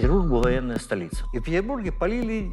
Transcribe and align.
Петербург 0.00 0.28
был 0.28 0.40
военная 0.40 0.78
столица. 0.78 1.26
И 1.34 1.40
в 1.40 1.44
Петербурге 1.44 1.92
полили 1.92 2.50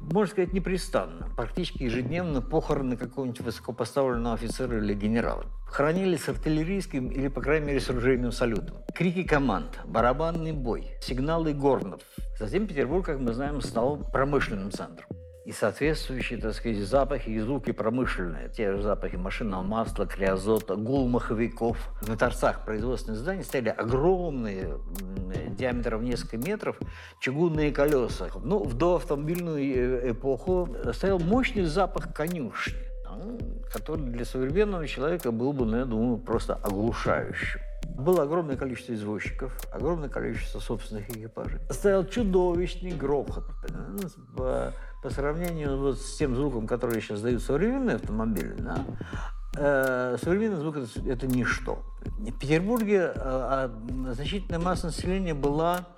можно 0.00 0.32
сказать, 0.32 0.52
непрестанно. 0.52 1.28
Практически 1.36 1.84
ежедневно 1.84 2.42
похороны 2.42 2.96
какого-нибудь 2.96 3.42
высокопоставленного 3.42 4.34
офицера 4.34 4.78
или 4.78 4.92
генерала. 4.94 5.46
Хоронили 5.66 6.16
с 6.16 6.28
артиллерийским 6.28 7.10
или, 7.10 7.28
по 7.28 7.40
крайней 7.40 7.66
мере, 7.66 7.78
с 7.78 7.88
оружейным 7.88 8.32
салютом. 8.32 8.78
Крики 8.92 9.22
команд, 9.22 9.78
барабанный 9.86 10.50
бой, 10.50 10.90
сигналы 11.00 11.52
горнов. 11.52 12.00
Затем 12.40 12.66
Петербург, 12.66 13.06
как 13.06 13.20
мы 13.20 13.32
знаем, 13.32 13.60
стал 13.60 13.98
промышленным 14.10 14.72
центром 14.72 15.06
и 15.44 15.50
соответствующие, 15.50 16.38
так 16.38 16.54
сказать, 16.54 16.78
запахи 16.78 17.30
и 17.30 17.40
звуки 17.40 17.72
промышленные. 17.72 18.48
Те 18.48 18.72
же 18.72 18.82
запахи 18.82 19.16
машинного 19.16 19.62
масла, 19.62 20.06
криозота, 20.06 20.76
гул 20.76 21.08
маховиков. 21.08 21.76
На 22.06 22.16
торцах 22.16 22.64
производственных 22.64 23.18
зданий 23.18 23.42
стояли 23.42 23.70
огромные, 23.70 24.78
диаметром 25.50 26.04
несколько 26.04 26.36
метров, 26.36 26.78
чугунные 27.20 27.72
колеса. 27.72 28.28
Ну, 28.42 28.62
в 28.62 28.74
доавтомобильную 28.74 29.58
э, 29.60 30.10
эпоху 30.12 30.68
стоял 30.92 31.18
мощный 31.18 31.64
запах 31.64 32.14
конюшни, 32.14 32.78
который 33.72 34.04
для 34.06 34.24
современного 34.24 34.86
человека 34.86 35.32
был 35.32 35.52
бы, 35.52 35.66
ну, 35.66 35.78
я 35.78 35.84
думаю, 35.84 36.18
просто 36.18 36.54
оглушающим. 36.54 37.60
Было 37.96 38.22
огромное 38.22 38.56
количество 38.56 38.94
извозчиков, 38.94 39.52
огромное 39.72 40.08
количество 40.08 40.60
собственных 40.60 41.10
экипажей. 41.10 41.58
Стоял 41.68 42.04
чудовищный 42.06 42.92
грохот 42.92 43.44
по 45.02 45.10
сравнению 45.10 45.78
вот 45.78 45.98
с 45.98 46.16
тем 46.16 46.36
звуком, 46.36 46.66
который 46.66 47.00
сейчас 47.00 47.20
дают 47.20 47.42
современные 47.42 47.96
автомобили, 47.96 48.54
да, 48.58 48.84
э, 49.56 50.16
современный 50.22 50.58
звук 50.58 50.76
это, 50.76 51.10
это 51.10 51.26
ничто. 51.26 51.82
В 52.00 52.38
Петербурге 52.38 53.12
э, 53.12 53.12
а, 53.16 53.70
значительная 54.14 54.60
масса 54.60 54.86
населения 54.86 55.34
была 55.34 55.88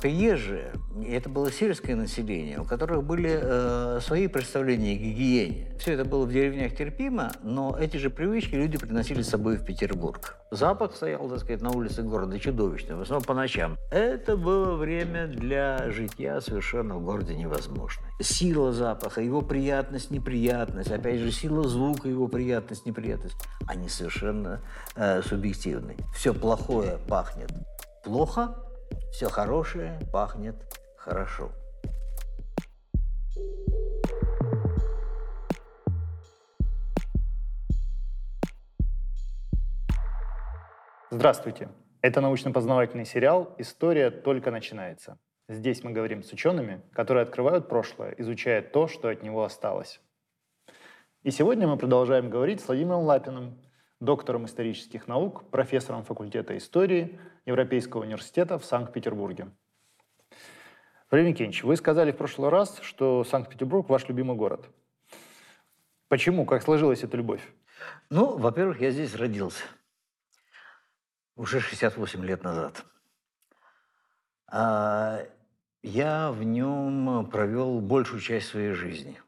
приезжие, 0.00 0.72
и 1.00 1.12
это 1.12 1.28
было 1.28 1.50
сельское 1.50 1.94
население, 1.94 2.60
у 2.60 2.64
которых 2.64 3.02
были 3.02 3.38
э, 3.40 4.00
свои 4.02 4.28
представления 4.28 4.92
о 4.92 4.96
гигиене. 4.96 5.68
Все 5.78 5.94
это 5.94 6.04
было 6.04 6.26
в 6.26 6.32
деревнях 6.32 6.76
терпимо, 6.76 7.32
но 7.42 7.76
эти 7.78 7.96
же 7.96 8.10
привычки 8.10 8.54
люди 8.54 8.78
приносили 8.78 9.22
с 9.22 9.28
собой 9.28 9.56
в 9.56 9.64
Петербург. 9.64 10.36
Запах 10.50 10.94
стоял, 10.94 11.28
так 11.28 11.38
сказать, 11.40 11.62
на 11.62 11.70
улице 11.70 12.02
города 12.02 12.38
чудовищный, 12.38 12.96
в 12.96 13.00
основном 13.00 13.24
по 13.24 13.34
ночам. 13.34 13.76
Это 13.90 14.36
было 14.36 14.76
время 14.76 15.26
для 15.26 15.90
житья 15.90 16.40
совершенно 16.40 16.96
в 16.96 17.04
городе 17.04 17.34
невозможно. 17.34 18.02
Сила 18.20 18.72
запаха, 18.72 19.22
его 19.22 19.40
приятность, 19.40 20.10
неприятность, 20.10 20.90
опять 20.90 21.20
же, 21.20 21.32
сила 21.32 21.66
звука, 21.66 22.08
его 22.08 22.28
приятность, 22.28 22.84
неприятность, 22.86 23.36
они 23.66 23.88
совершенно 23.88 24.60
э, 24.94 25.22
субъективны. 25.22 25.96
Все 26.14 26.34
плохое 26.34 26.98
пахнет 27.08 27.50
плохо, 28.02 28.54
все 29.12 29.28
хорошее 29.28 29.98
пахнет 30.12 30.56
хорошо. 30.96 31.50
Здравствуйте! 41.10 41.68
Это 42.02 42.20
научно-познавательный 42.20 43.04
сериал 43.04 43.54
«История 43.58 44.10
только 44.10 44.50
начинается». 44.50 45.18
Здесь 45.48 45.82
мы 45.82 45.90
говорим 45.90 46.22
с 46.22 46.32
учеными, 46.32 46.80
которые 46.92 47.24
открывают 47.24 47.68
прошлое, 47.68 48.14
изучая 48.18 48.62
то, 48.62 48.86
что 48.86 49.08
от 49.08 49.22
него 49.22 49.42
осталось. 49.42 50.00
И 51.24 51.30
сегодня 51.30 51.66
мы 51.66 51.76
продолжаем 51.76 52.30
говорить 52.30 52.60
с 52.60 52.68
Владимиром 52.68 53.00
Лапиным, 53.00 53.60
доктором 54.00 54.46
исторических 54.46 55.08
наук, 55.08 55.50
профессором 55.50 56.04
факультета 56.04 56.56
истории 56.56 57.18
Европейского 57.46 58.02
университета 58.02 58.58
в 58.58 58.64
Санкт-Петербурге. 58.64 59.50
Владимир 61.10 61.32
Никитич, 61.32 61.64
вы 61.64 61.76
сказали 61.76 62.12
в 62.12 62.16
прошлый 62.16 62.50
раз, 62.50 62.78
что 62.82 63.24
Санкт-Петербург 63.24 63.88
ваш 63.88 64.08
любимый 64.08 64.36
город. 64.36 64.68
Почему? 66.08 66.44
Как 66.44 66.62
сложилась 66.62 67.02
эта 67.02 67.16
любовь? 67.16 67.42
Ну, 68.10 68.36
во-первых, 68.36 68.80
я 68.80 68.90
здесь 68.90 69.14
родился. 69.14 69.64
Уже 71.36 71.60
68 71.60 72.24
лет 72.24 72.44
назад. 72.44 72.84
А 74.52 75.20
я 75.82 76.30
в 76.30 76.42
нем 76.42 77.28
провел 77.30 77.80
большую 77.80 78.20
часть 78.20 78.48
своей 78.48 78.72
жизни. 78.72 79.20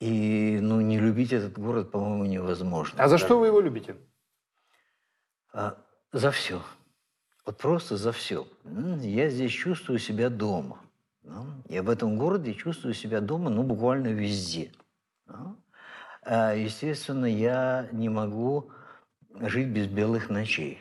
И, 0.00 0.58
ну, 0.60 0.80
не 0.80 0.98
любить 0.98 1.32
этот 1.32 1.58
город, 1.58 1.90
по-моему, 1.90 2.24
невозможно. 2.24 3.02
А 3.02 3.08
за 3.08 3.18
что 3.18 3.38
вы 3.38 3.48
его 3.48 3.60
любите? 3.60 3.96
А, 5.52 5.76
за 6.12 6.30
все. 6.30 6.62
Вот 7.44 7.58
просто 7.58 7.96
за 7.96 8.12
все. 8.12 8.46
Я 9.00 9.28
здесь 9.28 9.52
чувствую 9.52 9.98
себя 9.98 10.30
дома. 10.30 10.78
Я 11.68 11.82
в 11.82 11.90
этом 11.90 12.16
городе 12.16 12.54
чувствую 12.54 12.94
себя 12.94 13.20
дома, 13.20 13.50
ну, 13.50 13.62
буквально 13.62 14.08
везде. 14.08 14.72
А, 16.24 16.54
естественно, 16.54 17.26
я 17.26 17.88
не 17.92 18.08
могу 18.08 18.70
жить 19.40 19.68
без 19.68 19.86
белых 19.86 20.30
ночей. 20.30 20.78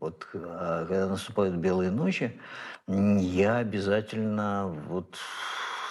Вот 0.00 0.26
а, 0.34 0.84
когда 0.86 1.08
наступают 1.08 1.56
белые 1.56 1.90
ночи, 1.90 2.38
я 2.86 3.56
обязательно 3.58 4.66
вот 4.88 5.16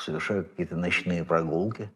совершаю 0.03 0.45
какие-то 0.45 0.75
ночные 0.75 1.23
прогулки. 1.23 1.91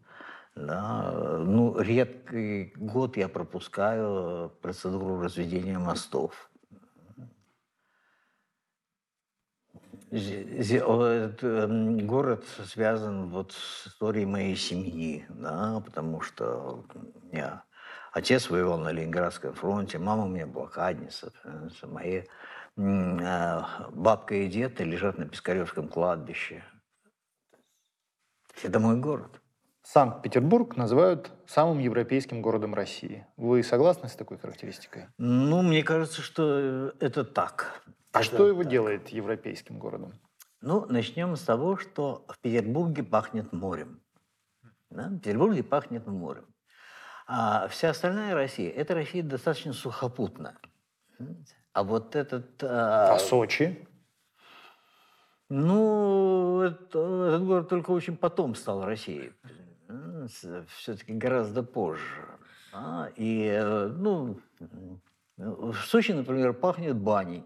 Да. 0.55 1.39
Ну, 1.39 1.79
редкий 1.79 2.73
год 2.75 3.17
я 3.17 3.29
пропускаю 3.29 4.49
процедуру 4.61 5.21
разведения 5.21 5.79
мостов. 5.79 6.49
Эм, 10.11 12.07
город 12.07 12.45
связан 12.65 13.29
вот 13.29 13.51
с 13.51 13.87
историей 13.87 14.25
моей 14.25 14.55
семьи, 14.55 15.25
да, 15.29 15.81
потому 15.85 16.21
что 16.21 16.83
меня 17.31 17.63
отец 18.11 18.49
воевал 18.49 18.79
на 18.79 18.91
Ленинградском 18.91 19.53
фронте, 19.53 19.99
мама 19.99 20.25
у 20.25 20.27
меня 20.27 20.47
блокадница, 20.47 21.31
мои 21.83 22.23
э, 22.75 23.61
бабка 23.91 24.35
и 24.35 24.47
дед 24.47 24.79
лежат 24.79 25.19
на 25.19 25.25
Пискаревском 25.25 25.87
кладбище. 25.87 26.63
Это 28.63 28.79
мой 28.79 28.97
город. 28.97 29.38
Санкт-Петербург 29.91 30.77
называют 30.77 31.31
самым 31.47 31.79
европейским 31.79 32.43
городом 32.43 32.75
России. 32.75 33.25
Вы 33.37 33.63
согласны 33.63 34.07
с 34.07 34.13
такой 34.13 34.37
характеристикой? 34.37 35.07
Ну, 35.17 35.63
мне 35.63 35.81
кажется, 35.81 36.21
что 36.21 36.93
это 36.99 37.23
так. 37.23 37.81
А 38.11 38.19
это 38.19 38.23
что 38.23 38.47
его 38.47 38.61
так. 38.61 38.71
делает 38.71 39.07
европейским 39.09 39.79
городом? 39.79 40.13
Ну, 40.61 40.85
начнем 40.85 41.35
с 41.35 41.41
того, 41.41 41.75
что 41.75 42.23
в 42.27 42.37
Петербурге 42.37 43.01
пахнет 43.01 43.51
морем. 43.51 43.99
Да? 44.91 45.07
В 45.07 45.17
Петербурге 45.17 45.63
пахнет 45.63 46.05
морем. 46.05 46.45
А 47.25 47.67
вся 47.69 47.89
остальная 47.89 48.35
Россия– 48.35 48.69
это 48.75 48.93
Россия 48.93 49.23
достаточно 49.23 49.73
сухопутная. 49.73 50.55
А 51.73 51.83
вот 51.83 52.15
этот... 52.15 52.63
А, 52.63 53.15
а 53.15 53.17
Сочи? 53.17 53.87
Ну, 55.49 56.61
это, 56.61 57.25
этот 57.29 57.43
город 57.43 57.69
только 57.69 57.89
очень 57.89 58.15
потом 58.15 58.53
стал 58.53 58.85
Россией. 58.85 59.33
Все-таки 60.77 61.13
гораздо 61.13 61.63
позже. 61.63 62.25
А, 62.73 63.09
и, 63.15 63.47
э, 63.51 63.87
ну, 63.87 64.39
в 65.37 65.75
Сочи, 65.85 66.11
например, 66.11 66.53
пахнет 66.53 66.95
баней. 66.95 67.43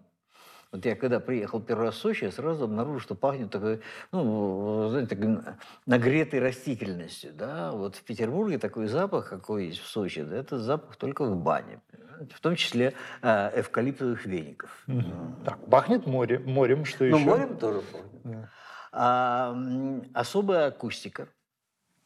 Вот 0.71 0.83
я 0.85 0.95
когда 0.95 1.19
приехал 1.19 1.61
первый 1.61 1.87
раз 1.87 1.95
в 1.95 1.99
Сочи, 1.99 2.23
я 2.23 2.31
сразу 2.31 2.63
обнаружил, 2.63 2.99
что 2.99 3.13
пахнет 3.13 3.51
такой, 3.51 3.81
ну, 4.11 4.89
знаете, 4.89 5.15
такой 5.15 5.37
нагретой 5.85 6.39
растительностью, 6.39 7.31
да. 7.33 7.71
Вот 7.71 7.95
в 7.95 8.03
Петербурге 8.03 8.57
такой 8.57 8.87
запах, 8.87 9.29
какой 9.29 9.67
есть 9.67 9.79
в 9.79 9.87
Сочи, 9.87 10.23
да, 10.23 10.35
это 10.35 10.57
запах 10.57 10.95
только 10.95 11.25
в 11.25 11.37
бане, 11.37 11.79
в 12.33 12.41
том 12.41 12.55
числе 12.55 12.95
э, 13.21 13.59
эвкалиптовых 13.59 14.25
веников. 14.25 14.83
Mm-hmm. 14.87 15.45
Так, 15.45 15.69
пахнет 15.69 16.07
море, 16.07 16.39
морем, 16.39 16.85
что 16.85 17.03
ну, 17.03 17.17
еще? 17.17 17.25
Ну, 17.25 17.31
морем 17.31 17.57
тоже 17.57 17.81
пахнет. 17.81 18.23
Yeah. 18.23 18.47
А, 18.91 19.55
особая 20.13 20.67
акустика– 20.67 21.27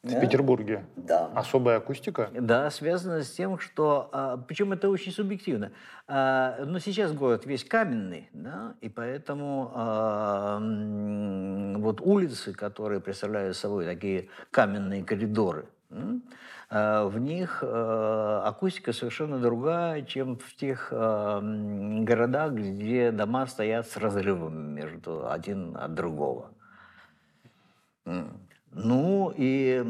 в 0.02 0.12
да? 0.12 0.20
Петербурге? 0.20 0.86
Да. 0.96 1.26
Особая 1.34 1.78
акустика? 1.78 2.30
Да, 2.32 2.70
связано 2.70 3.24
с 3.24 3.30
тем, 3.30 3.58
что... 3.58 4.08
А, 4.12 4.36
причем 4.36 4.72
это 4.72 4.88
очень 4.88 5.10
субъективно. 5.10 5.72
А, 6.06 6.64
но 6.64 6.78
сейчас 6.78 7.12
город 7.12 7.46
весь 7.46 7.64
каменный, 7.64 8.28
да, 8.32 8.74
и 8.80 8.88
поэтому 8.88 9.72
а, 9.74 10.60
вот 11.78 12.00
улицы, 12.00 12.52
которые 12.52 13.00
представляют 13.00 13.56
собой 13.56 13.84
такие 13.84 14.28
каменные 14.50 15.04
коридоры, 15.04 15.66
в 16.70 17.18
них 17.18 17.62
акустика 17.62 18.92
совершенно 18.92 19.38
другая, 19.38 20.02
чем 20.02 20.36
в 20.36 20.54
тех 20.54 20.88
городах, 20.92 22.52
где 22.52 23.10
дома 23.10 23.46
стоят 23.46 23.88
с 23.88 23.96
разрывом 23.96 24.74
между 24.74 25.30
один 25.30 25.74
от 25.78 25.94
другого. 25.94 26.50
Ну 28.72 29.32
и 29.36 29.82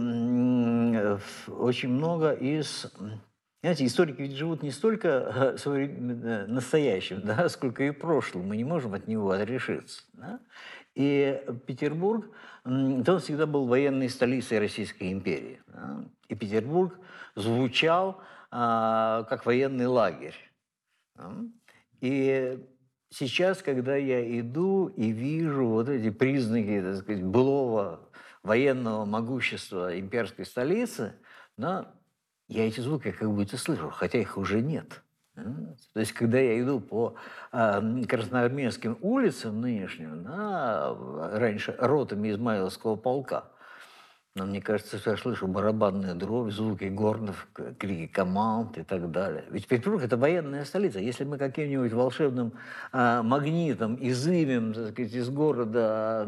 очень 1.49 1.89
много 1.89 2.33
из 2.33 2.93
Знаете, 3.61 3.87
историки 3.87 4.23
ведь 4.23 4.37
живут 4.37 4.63
не 4.63 4.71
столько 4.71 5.57
э, 5.59 5.67
э, 5.67 6.47
настоящим, 6.47 7.21
да, 7.25 7.49
сколько 7.49 7.83
и 7.83 7.91
прошлым. 7.91 8.49
Мы 8.49 8.57
не 8.57 8.65
можем 8.65 8.95
от 8.95 9.09
него 9.09 9.31
отрешиться. 9.31 10.05
Да? 10.13 10.41
И 10.95 11.43
Петербург, 11.67 12.31
он 12.65 13.05
всегда 13.21 13.47
был 13.47 13.67
военной 13.67 14.09
столицей 14.09 14.59
Российской 14.59 15.13
империи. 15.13 15.61
Да? 15.67 16.05
И 16.29 16.35
Петербург 16.35 16.99
звучал 17.35 18.21
а, 18.51 19.25
как 19.25 19.45
военный 19.45 19.87
лагерь. 19.87 20.37
Да? 21.17 21.33
И 22.01 22.65
сейчас, 23.11 23.63
когда 23.63 23.97
я 23.97 24.41
иду 24.41 24.87
и 24.89 25.11
вижу 25.11 25.67
вот 25.67 25.89
эти 25.89 26.11
признаки, 26.11 26.81
так 26.81 26.97
сказать, 26.97 27.25
былого 27.25 28.09
военного 28.43 29.05
могущества 29.05 29.99
имперской 29.99 30.45
столицы, 30.47 31.15
да, 31.57 31.93
я 32.49 32.67
эти 32.67 32.81
звуки 32.81 33.11
как 33.13 33.31
будто 33.31 33.57
слышу, 33.57 33.91
хотя 33.91 34.19
их 34.19 34.37
уже 34.39 34.61
нет. 34.61 35.03
То 35.95 36.01
есть, 36.01 36.13
когда 36.13 36.39
я 36.39 36.61
иду 36.61 36.81
по 36.81 37.15
э, 37.53 38.03
красноармейским 38.09 38.99
улицам 39.01 39.61
нынешним, 39.61 40.25
да, 40.25 40.97
раньше 41.33 41.77
ротами 41.79 42.31
Измайловского 42.31 42.97
полка, 42.97 43.45
но 44.39 44.47
мне 44.47 44.63
кажется, 44.63 44.99
что 44.99 45.11
я 45.11 45.17
слышу 45.17 45.47
барабанные 45.47 46.15
дробь, 46.15 46.53
звуки 46.53 46.85
горнов, 46.85 47.49
крики 47.79 48.07
команд 48.07 48.79
и 48.79 48.83
так 48.85 49.11
далее. 49.11 49.45
Ведь 49.51 49.67
Петербург– 49.67 50.03
это 50.05 50.17
военная 50.17 50.65
столица. 50.65 51.01
Если 51.01 51.25
мы 51.25 51.37
каким-нибудь 51.37 51.93
волшебным 51.93 52.53
э, 52.93 53.23
магнитом 53.23 53.99
изымем 54.01 54.73
так 54.73 54.93
сказать, 54.93 55.13
из 55.13 55.29
города 55.29 56.27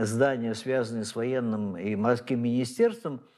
здания, 0.00 0.54
связанные 0.54 1.04
с 1.04 1.14
военным 1.14 1.76
и 1.76 1.94
морским 1.94 2.42
министерством– 2.42 3.20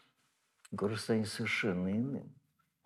город 0.70 0.98
станет 0.98 1.28
совершенно 1.28 1.90
иным. 1.90 2.34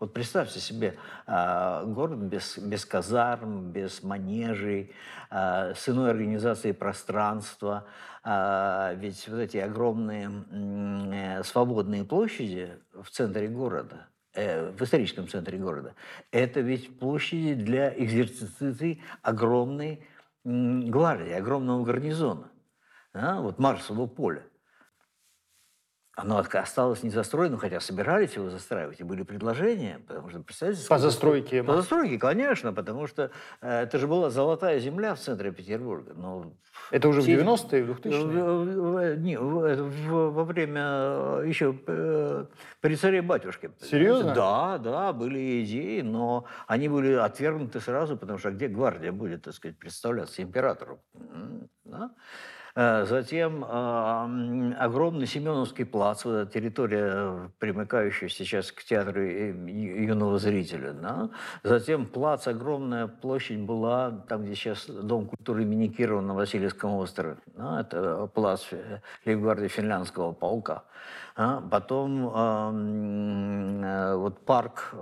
Вот 0.02 0.12
представьте 0.12 0.58
себе 0.58 0.96
э, 1.28 1.84
город 1.86 2.18
без, 2.18 2.58
без 2.58 2.84
казарм, 2.84 3.70
без 3.70 4.02
манежей, 4.02 4.90
э, 5.30 5.74
с 5.76 5.88
иной 5.88 6.10
организацией 6.10 6.72
пространства. 6.72 7.86
Э, 8.24 8.96
ведь 8.96 9.28
вот 9.28 9.38
эти 9.38 9.58
огромные 9.58 10.28
э, 10.50 11.44
свободные 11.44 12.02
площади 12.02 12.72
в 13.00 13.10
центре 13.10 13.46
города, 13.46 14.08
э, 14.34 14.72
в 14.72 14.82
историческом 14.82 15.28
центре 15.28 15.56
города, 15.56 15.94
это 16.32 16.58
ведь 16.58 16.98
площади 16.98 17.54
для 17.54 17.96
экзерциции 17.96 19.00
огромной 19.22 20.04
э, 20.44 20.48
гвардии, 20.48 21.30
огромного 21.30 21.84
гарнизона. 21.84 22.50
Да? 23.14 23.40
Вот 23.40 23.60
Марсово 23.60 24.08
поле. 24.08 24.42
Оно 26.14 26.44
осталось 26.52 27.02
не 27.02 27.08
застроенным, 27.08 27.58
хотя 27.58 27.80
собирались 27.80 28.34
его 28.34 28.50
застраивать, 28.50 29.00
и 29.00 29.04
были 29.04 29.22
предложения, 29.22 29.98
потому 30.06 30.28
что, 30.28 30.40
представляете... 30.40 30.86
По 30.86 30.98
застройке? 30.98 31.62
По 31.62 31.76
застройке, 31.76 32.18
конечно, 32.18 32.74
потому 32.74 33.06
что 33.06 33.30
э, 33.62 33.82
это 33.84 33.98
же 33.98 34.06
была 34.06 34.28
золотая 34.28 34.78
земля 34.78 35.14
в 35.14 35.20
центре 35.20 35.52
Петербурга. 35.52 36.12
Но 36.14 36.52
это 36.90 37.08
уже 37.08 37.22
в 37.22 37.26
90-е, 37.26 37.84
в 37.84 37.90
2000-е? 37.98 39.16
Не, 39.16 39.38
во 39.38 40.44
время 40.44 40.82
э, 40.84 41.44
еще 41.46 41.78
э, 41.86 42.44
при 42.82 42.94
царе 42.96 43.22
батюшке. 43.22 43.70
Серьезно? 43.80 44.34
Да, 44.34 44.78
да, 44.78 45.12
были 45.14 45.64
идеи, 45.64 46.02
но 46.02 46.44
они 46.66 46.90
были 46.90 47.14
отвергнуты 47.14 47.80
сразу, 47.80 48.18
потому 48.18 48.38
что 48.38 48.50
где 48.50 48.68
гвардия 48.68 49.12
будет, 49.12 49.44
так 49.44 49.54
сказать, 49.54 49.78
представляться 49.78 50.42
императору? 50.42 51.00
Да? 51.84 52.10
Э, 52.74 53.04
затем 53.06 53.64
огромный 53.64 55.26
Семеновский 55.26 55.84
плац, 55.84 56.22
территория, 56.22 57.50
примыкающая 57.58 58.28
сейчас 58.28 58.72
к 58.72 58.82
театру 58.82 59.22
юного 59.22 60.38
зрителя. 60.38 60.92
Да? 60.92 61.30
Затем 61.62 62.06
плац, 62.06 62.46
огромная 62.46 63.08
площадь 63.08 63.60
была, 63.60 64.10
там, 64.28 64.44
где 64.44 64.54
сейчас 64.54 64.86
Дом 64.86 65.26
культуры 65.26 65.62
имени 65.62 65.88
Кирова 65.88 66.20
на 66.20 66.34
Васильевском 66.34 66.94
острове. 66.94 67.36
Да? 67.46 67.80
Это 67.80 68.26
плац 68.26 68.62
лейбгвардии 69.26 69.68
финляндского 69.68 70.32
полка. 70.32 70.84
А 71.36 71.60
потом 71.60 72.28
э, 72.34 74.16
вот 74.16 74.44
парк 74.44 74.94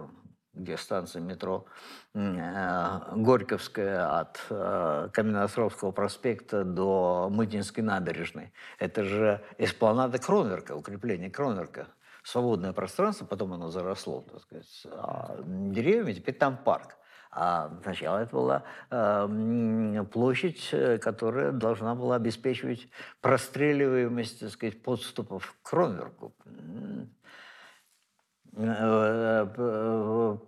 где 0.60 0.76
станция 0.76 1.22
метро 1.22 1.64
э, 1.64 1.70
Горьковская 2.12 4.18
от 4.18 4.44
э, 4.50 5.08
Каменноостровского 5.12 5.92
проспекта 5.92 6.64
до 6.64 7.28
Мытинской 7.30 7.84
набережной. 7.84 8.52
Это 8.80 9.04
же 9.04 9.40
эспланада 9.58 10.18
Кронверка, 10.18 10.74
укрепление 10.74 11.30
Кронверка. 11.30 11.86
Свободное 12.24 12.72
пространство, 12.72 13.26
потом 13.26 13.52
оно 13.52 13.70
заросло, 13.70 14.22
так 14.22 14.42
сказать, 14.42 14.86
а 14.92 15.36
деревьями, 15.46 16.12
теперь 16.12 16.34
там 16.34 16.56
парк. 16.56 16.96
А 17.30 17.78
сначала 17.84 18.18
это 18.18 18.34
была 18.34 18.64
э, 18.90 20.04
площадь, 20.12 20.74
которая 21.00 21.52
должна 21.52 21.94
была 21.94 22.16
обеспечивать 22.16 22.88
простреливаемость, 23.20 24.40
так 24.40 24.50
сказать, 24.50 24.82
подступов 24.82 25.54
к 25.62 25.70
Кронверку. 25.70 26.34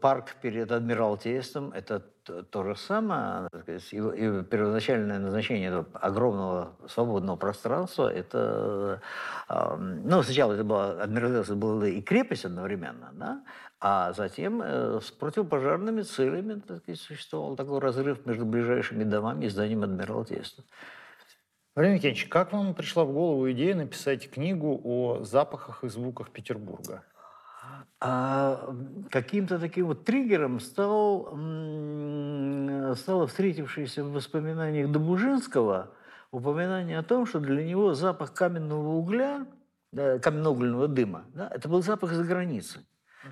Парк 0.02 0.34
перед 0.42 0.70
Адмиралтейством– 0.72 1.72
это 1.74 2.00
то 2.50 2.64
же 2.64 2.76
самое. 2.76 3.48
И 3.68 4.42
первоначальное 4.42 5.18
назначение 5.18 5.68
этого 5.68 5.86
огромного 5.94 6.76
свободного 6.88 7.36
пространства– 7.36 8.12
это… 8.14 9.00
Ну, 9.48 10.22
сначала 10.22 10.52
это 10.52 10.64
было, 10.64 11.02
Адмиралтейство 11.02 11.54
было 11.54 11.84
и 11.84 12.02
крепость 12.02 12.44
одновременно, 12.44 13.10
да? 13.12 13.42
а 13.84 14.12
затем 14.12 14.62
э, 14.62 15.00
с 15.02 15.10
противопожарными 15.10 16.02
целями 16.02 16.60
так 16.60 16.78
сказать, 16.78 17.00
существовал 17.00 17.56
такой 17.56 17.80
разрыв 17.80 18.24
между 18.26 18.44
ближайшими 18.44 19.02
домами 19.02 19.46
и 19.46 19.48
зданием 19.48 19.82
Адмиралтейства. 19.82 20.62
Владимир 21.74 21.96
Евгеньевич, 21.96 22.28
как 22.28 22.52
вам 22.52 22.74
пришла 22.74 23.04
в 23.04 23.12
голову 23.12 23.50
идея 23.50 23.74
написать 23.74 24.30
книгу 24.30 24.80
о 24.84 25.24
запахах 25.24 25.82
и 25.82 25.88
звуках 25.88 26.30
Петербурга? 26.30 27.02
А 28.00 28.74
каким-то 29.10 29.58
таким 29.58 29.86
вот 29.86 30.04
триггером 30.04 30.60
стал, 30.60 31.26
стало 32.96 33.26
встретившееся 33.26 34.04
в 34.04 34.12
воспоминаниях 34.12 34.90
Добужинского 34.90 35.92
упоминание 36.32 36.98
о 36.98 37.02
том, 37.02 37.26
что 37.26 37.38
для 37.40 37.64
него 37.64 37.94
запах 37.94 38.32
каменного 38.32 38.88
угля, 38.88 39.46
каменноугольного 39.92 40.88
дыма, 40.88 41.24
да, 41.34 41.48
это 41.52 41.68
был 41.68 41.82
запах 41.82 42.12
за 42.12 42.24
границей. 42.24 42.82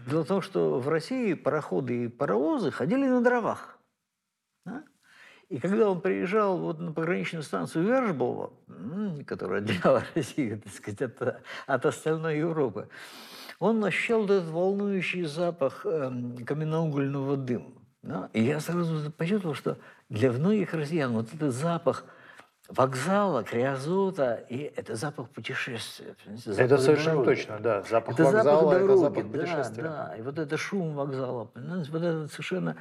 Дело 0.07 0.25
в 0.25 0.29
том, 0.29 0.41
что 0.41 0.79
в 0.79 0.89
России 0.89 1.35
пароходы 1.35 2.05
и 2.05 2.09
паровозы 2.09 2.71
ходили 2.71 3.09
на 3.09 3.23
дровах. 3.23 3.79
Да? 4.65 4.85
И 5.49 5.59
когда 5.59 5.91
он 5.91 6.01
приезжал 6.01 6.59
вот 6.59 6.79
на 6.79 6.93
пограничную 6.93 7.43
станцию 7.43 7.85
Вержбова, 7.87 8.53
которая 9.27 9.61
отделяла 9.61 10.05
Россию 10.15 10.61
так 10.61 10.73
сказать, 10.73 11.03
от, 11.03 11.43
от 11.67 11.87
остальной 11.87 12.39
Европы, 12.39 12.89
он 13.61 13.85
ощущал 13.85 14.25
этот 14.25 14.49
волнующий 14.49 15.25
запах 15.25 15.83
э, 15.85 16.11
каменноугольного 16.47 17.37
дыма. 17.37 17.71
Да? 18.03 18.31
И 18.33 18.43
я 18.43 18.59
сразу 18.59 19.13
почувствовал, 19.13 19.55
что 19.55 19.77
для 20.09 20.33
многих 20.33 20.73
россиян 20.73 21.13
вот 21.13 21.33
этот 21.33 21.53
запах 21.53 22.07
вокзала, 22.69 23.43
криозота, 23.43 24.47
и 24.49 24.73
это 24.77 24.95
запах 24.95 25.29
путешествия. 25.29 26.17
Запах 26.37 26.59
это 26.59 26.79
совершенно 26.79 27.23
дороги. 27.23 27.37
точно, 27.37 27.59
да. 27.59 27.83
Запах 27.83 28.15
это 28.15 28.25
вокзала, 28.25 28.43
запах 28.45 28.71
дороги, 28.71 28.85
это 28.85 28.97
запах 28.97 29.31
путешествия. 29.31 29.83
Да, 29.83 30.07
да. 30.09 30.17
И 30.17 30.23
вот 30.23 30.39
это 30.39 30.57
шум 30.57 30.95
вокзала, 30.95 31.45
понимаете, 31.45 31.91
вот 31.91 32.03
это 32.03 32.29
совершенно 32.29 32.77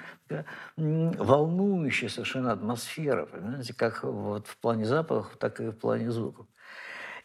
волнующая 0.78 2.08
совершенно 2.08 2.54
атмосфера, 2.54 3.26
понимаете, 3.26 3.74
как 3.74 4.04
вот 4.04 4.48
в 4.48 4.58
плане 4.58 4.86
запахов, 4.86 5.36
так 5.38 5.60
и 5.60 5.68
в 5.68 5.74
плане 5.74 6.10
звуков. 6.10 6.46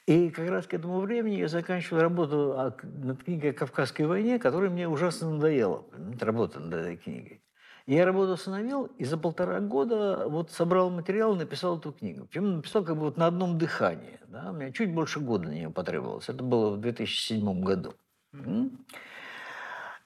И 0.06 0.28
как 0.30 0.50
раз 0.50 0.66
к 0.66 0.74
этому 0.74 1.00
времени 1.00 1.36
я 1.36 1.48
заканчивал 1.48 2.02
работу 2.02 2.74
над 2.82 3.24
книгой 3.24 3.50
о 3.50 3.54
Кавказской 3.54 4.02
войне, 4.02 4.38
которая 4.38 4.68
мне 4.68 4.86
ужасно 4.86 5.30
надоела. 5.30 5.84
Работа 6.20 6.60
над 6.60 6.74
этой 6.74 6.96
книгой. 6.98 7.40
И 7.86 7.94
я 7.94 8.04
работу 8.06 8.32
остановил, 8.32 8.86
и 8.98 9.04
за 9.04 9.18
полтора 9.18 9.60
года 9.60 10.26
вот 10.28 10.50
собрал 10.50 10.90
материал 10.90 11.34
и 11.34 11.38
написал 11.38 11.78
эту 11.78 11.92
книгу. 11.92 12.26
Причем 12.26 12.56
написал 12.56 12.82
как 12.82 12.96
бы 12.96 13.02
вот 13.02 13.16
на 13.16 13.26
одном 13.26 13.58
дыхании. 13.58 14.20
Да? 14.28 14.50
У 14.50 14.54
меня 14.54 14.72
чуть 14.72 14.94
больше 14.94 15.20
года 15.20 15.48
на 15.48 15.52
нее 15.52 15.70
потребовалось. 15.70 16.28
Это 16.28 16.42
было 16.42 16.70
в 16.70 16.80
2007 16.80 17.62
году. 17.62 17.94
Mm-hmm. 18.34 18.70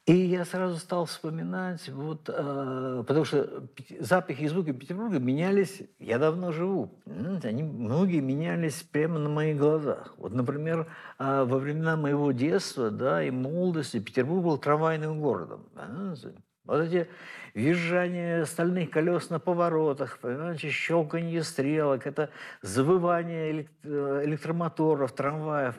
И 0.09 0.15
я 0.15 0.47
сразу 0.47 0.79
стал 0.79 1.05
вспоминать, 1.05 1.87
вот, 1.91 2.31
э, 2.33 3.05
потому 3.07 3.27
что 3.27 3.69
запахи 4.01 4.45
и 4.45 4.49
звуки 4.49 4.73
Петербурга 4.73 5.19
менялись, 5.19 5.83
я 5.99 6.19
давно 6.19 6.51
живу, 6.51 6.99
они 7.05 7.63
многие 7.63 8.21
менялись 8.21 8.83
прямо 8.91 9.19
на 9.19 9.29
моих 9.29 9.59
глазах. 9.59 10.15
Вот, 10.17 10.33
например, 10.33 10.87
э, 11.19 11.45
во 11.45 11.59
времена 11.59 11.99
моего 11.99 12.33
детства 12.33 12.91
да, 12.91 13.23
и 13.23 13.31
молодости 13.31 14.01
Петербург 14.01 14.45
был 14.45 14.57
трамвайным 14.57 15.21
городом. 15.21 15.69
Понимаете? 15.75 16.33
Вот 16.65 16.81
эти 16.81 17.07
визжания 17.53 18.47
стальных 18.47 18.89
колес 18.89 19.29
на 19.29 19.39
поворотах, 19.39 20.21
понимаете, 20.21 20.71
щелканье 20.71 21.43
стрелок, 21.43 22.07
это 22.07 22.31
завывание 22.63 23.69
электромоторов, 23.83 25.13
трамваев. 25.13 25.75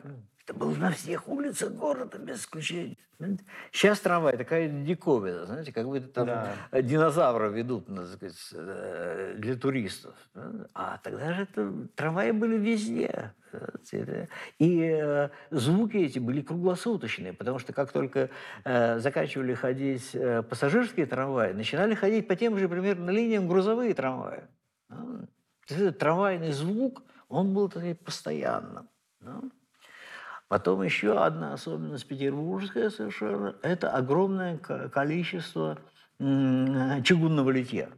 Это 0.50 0.58
было 0.58 0.74
на 0.74 0.90
всех 0.90 1.28
улицах 1.28 1.74
города, 1.74 2.18
без 2.18 2.40
исключения. 2.40 2.98
Сейчас 3.72 4.00
трамвай 4.00 4.36
такая 4.36 4.68
диковина, 4.68 5.46
знаете, 5.46 5.72
как 5.72 5.86
будто 5.86 6.08
там 6.08 6.26
да. 6.26 6.82
динозавра 6.82 7.50
ведут 7.50 7.86
так 7.86 8.08
сказать, 8.08 8.50
э, 8.54 9.36
для 9.38 9.56
туристов. 9.56 10.16
А 10.74 10.98
тогда 11.04 11.34
же 11.34 11.44
это, 11.44 11.72
трамваи 11.94 12.32
были 12.32 12.58
везде. 12.58 13.36
И 14.58 14.82
э, 14.92 15.30
звуки 15.52 15.98
эти 15.98 16.18
были 16.18 16.42
круглосуточные, 16.42 17.34
потому 17.34 17.60
что 17.60 17.72
как 17.72 17.92
только 17.92 18.32
э, 18.64 18.98
заканчивали 18.98 19.54
ходить 19.54 20.18
пассажирские 20.50 21.06
трамваи, 21.06 21.52
начинали 21.52 21.94
ходить 21.94 22.28
по 22.28 22.36
тем 22.36 22.58
же 22.58 22.68
примерно 22.68 23.12
линиям 23.12 23.48
грузовые 23.48 23.94
трамваи. 23.94 24.42
Этот 25.68 26.00
трамвайный 26.00 26.54
звук, 26.54 27.04
он 27.28 27.54
был 27.54 27.72
постоянным. 28.04 28.90
Потом 30.50 30.82
еще 30.82 31.24
одна 31.24 31.54
особенность 31.54 32.06
петербургская 32.08 32.90
совершенно– 32.90 33.56
это 33.62 33.92
огромное 33.92 34.58
количество 34.58 35.78
чугунного 36.18 37.52
литья. 37.52 37.90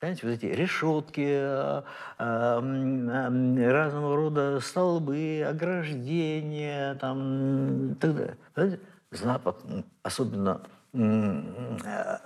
Понимаете, 0.00 0.26
вот 0.26 0.32
эти 0.32 0.46
решетки, 0.46 1.28
э, 1.28 1.82
разного 3.70 4.16
рода 4.16 4.58
столбы, 4.60 5.44
ограждения, 5.46 6.94
там, 6.94 7.92
и 7.92 7.94
так 7.96 8.16
далее. 8.16 8.38
Понимаете? 8.54 8.80
Особенно 10.02 10.62
э, 10.94 12.18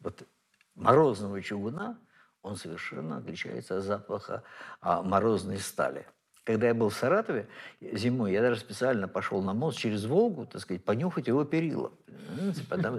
вот, 0.00 0.26
морозного 0.74 1.40
чугуна, 1.40 1.98
он 2.42 2.56
совершенно 2.56 3.18
отличается 3.18 3.78
от 3.78 3.84
запаха 3.84 4.42
а, 4.80 5.02
морозной 5.02 5.58
стали. 5.58 6.04
Когда 6.44 6.68
я 6.68 6.74
был 6.74 6.90
в 6.90 6.94
Саратове 6.94 7.48
зимой, 7.80 8.32
я 8.32 8.42
даже 8.42 8.60
специально 8.60 9.08
пошел 9.08 9.42
на 9.42 9.54
мост 9.54 9.78
через 9.78 10.04
Волгу, 10.04 10.44
так 10.44 10.60
сказать, 10.60 10.84
понюхать 10.84 11.26
его 11.26 11.44
перила. 11.44 11.90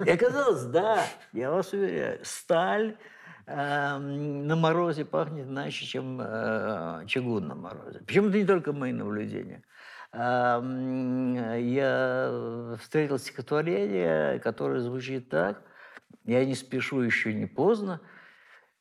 И 0.04 0.10
оказалось, 0.10 0.64
да, 0.64 1.04
я 1.32 1.52
вас 1.52 1.72
уверяю, 1.72 2.20
сталь 2.24 2.98
э, 3.46 3.98
на 3.98 4.56
морозе 4.56 5.06
пахнет 5.06 5.46
иначе, 5.46 5.86
чем 5.86 6.20
э, 6.20 7.04
чугун 7.06 7.48
на 7.48 7.54
морозе. 7.54 8.02
Причем 8.08 8.30
это 8.30 8.38
не 8.40 8.46
только 8.46 8.74
мои 8.74 8.92
наблюдения. 8.92 9.62
Э, 10.12 11.60
я 11.62 12.78
встретил 12.82 13.20
стихотворение, 13.20 14.40
которое 14.40 14.80
звучит 14.80 15.30
так. 15.30 15.62
Я 16.24 16.44
не 16.46 16.56
спешу, 16.56 17.02
еще 17.02 17.32
не 17.32 17.46
поздно, 17.46 18.02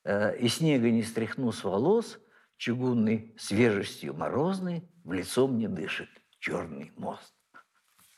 э, 0.04 0.38
и 0.38 0.48
снега 0.48 0.90
не 0.90 1.02
стряхну 1.02 1.52
с 1.52 1.62
волос– 1.64 2.18
чугунной 2.56 3.34
свежестью 3.38 4.14
морозной 4.14 4.88
в 5.04 5.12
лицо 5.12 5.46
мне 5.46 5.68
дышит 5.68 6.08
черный 6.38 6.92
мост. 6.96 7.34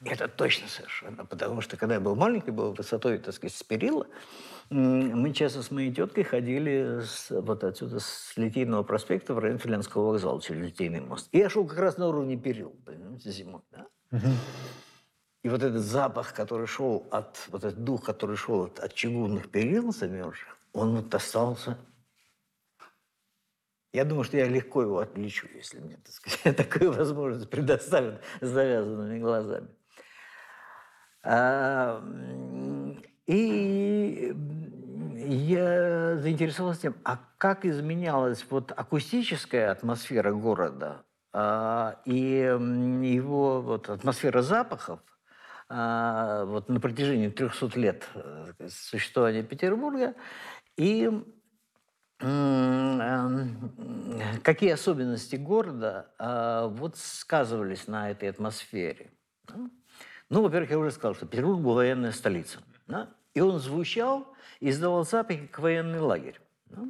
Это 0.04 0.28
точно 0.28 0.68
совершенно, 0.68 1.24
потому 1.24 1.62
что 1.62 1.76
когда 1.76 1.94
я 1.94 2.00
был 2.00 2.14
маленький, 2.16 2.50
был 2.50 2.72
высотой, 2.72 3.18
так 3.18 3.34
сказать, 3.34 3.56
с 3.56 3.62
перила, 3.62 4.06
мы 4.68 5.32
часто 5.32 5.62
с 5.62 5.70
моей 5.70 5.92
теткой 5.92 6.24
ходили 6.24 7.00
с, 7.02 7.30
вот 7.30 7.64
отсюда, 7.64 7.98
с 8.00 8.32
Литейного 8.36 8.82
проспекта 8.82 9.32
в 9.32 9.38
район 9.38 9.58
Финляндского 9.58 10.08
вокзала 10.08 10.40
через 10.42 10.66
Литейный 10.66 11.00
мост. 11.00 11.28
И 11.32 11.38
я 11.38 11.48
шел 11.48 11.66
как 11.66 11.78
раз 11.78 11.96
на 11.96 12.08
уровне 12.08 12.36
перил, 12.36 12.76
понимаете, 12.84 13.30
зимой. 13.30 13.62
Да? 13.70 13.86
Угу. 14.12 14.28
И 15.44 15.48
вот 15.48 15.62
этот 15.62 15.82
запах, 15.82 16.34
который 16.34 16.66
шел 16.66 17.06
от, 17.10 17.46
вот 17.48 17.64
этот 17.64 17.82
дух, 17.82 18.04
который 18.04 18.36
шел 18.36 18.64
от, 18.64 18.80
от 18.80 18.92
чугунных 18.92 19.50
перил 19.50 19.92
замерзших, 19.92 20.58
он 20.72 20.96
вот 20.96 21.14
остался 21.14 21.78
я 23.96 24.04
думаю, 24.04 24.24
что 24.24 24.36
я 24.36 24.46
легко 24.46 24.82
его 24.82 24.98
отличу, 24.98 25.48
если 25.54 25.80
мне 25.80 25.96
так 25.96 26.12
сказать, 26.12 26.56
такую 26.68 26.92
возможность 26.92 27.48
предоставят 27.48 28.22
с 28.42 28.46
завязанными 28.46 29.18
глазами. 29.18 29.68
А, 31.22 32.04
и 33.26 34.36
я 35.16 36.18
заинтересовался 36.18 36.82
тем, 36.82 36.96
а 37.04 37.18
как 37.38 37.64
изменялась 37.64 38.44
вот 38.50 38.70
акустическая 38.70 39.70
атмосфера 39.70 40.30
города 40.32 41.02
а, 41.32 41.98
и 42.04 42.20
его 43.02 43.62
вот 43.62 43.88
атмосфера 43.88 44.42
запахов 44.42 45.00
а, 45.70 46.44
вот 46.44 46.68
на 46.68 46.80
протяжении 46.80 47.30
300 47.30 47.80
лет 47.80 48.06
э, 48.14 48.68
существования 48.68 49.42
Петербурга 49.42 50.14
и 50.76 51.10
какие 54.42 54.70
особенности 54.70 55.36
города 55.36 56.10
а, 56.18 56.68
вот 56.68 56.96
сказывались 56.96 57.86
на 57.86 58.10
этой 58.10 58.30
атмосфере? 58.30 59.12
Ну, 60.28 60.42
во-первых, 60.42 60.70
я 60.70 60.78
уже 60.78 60.90
сказал, 60.90 61.14
что 61.14 61.26
Петербург 61.26 61.60
был 61.60 61.74
военная 61.74 62.12
столица. 62.12 62.58
Да? 62.86 63.10
И 63.34 63.40
он 63.40 63.58
звучал 63.58 64.34
издавал 64.60 65.04
запахи 65.04 65.46
как 65.46 65.60
военный 65.60 66.00
лагерь. 66.00 66.40
Да? 66.66 66.82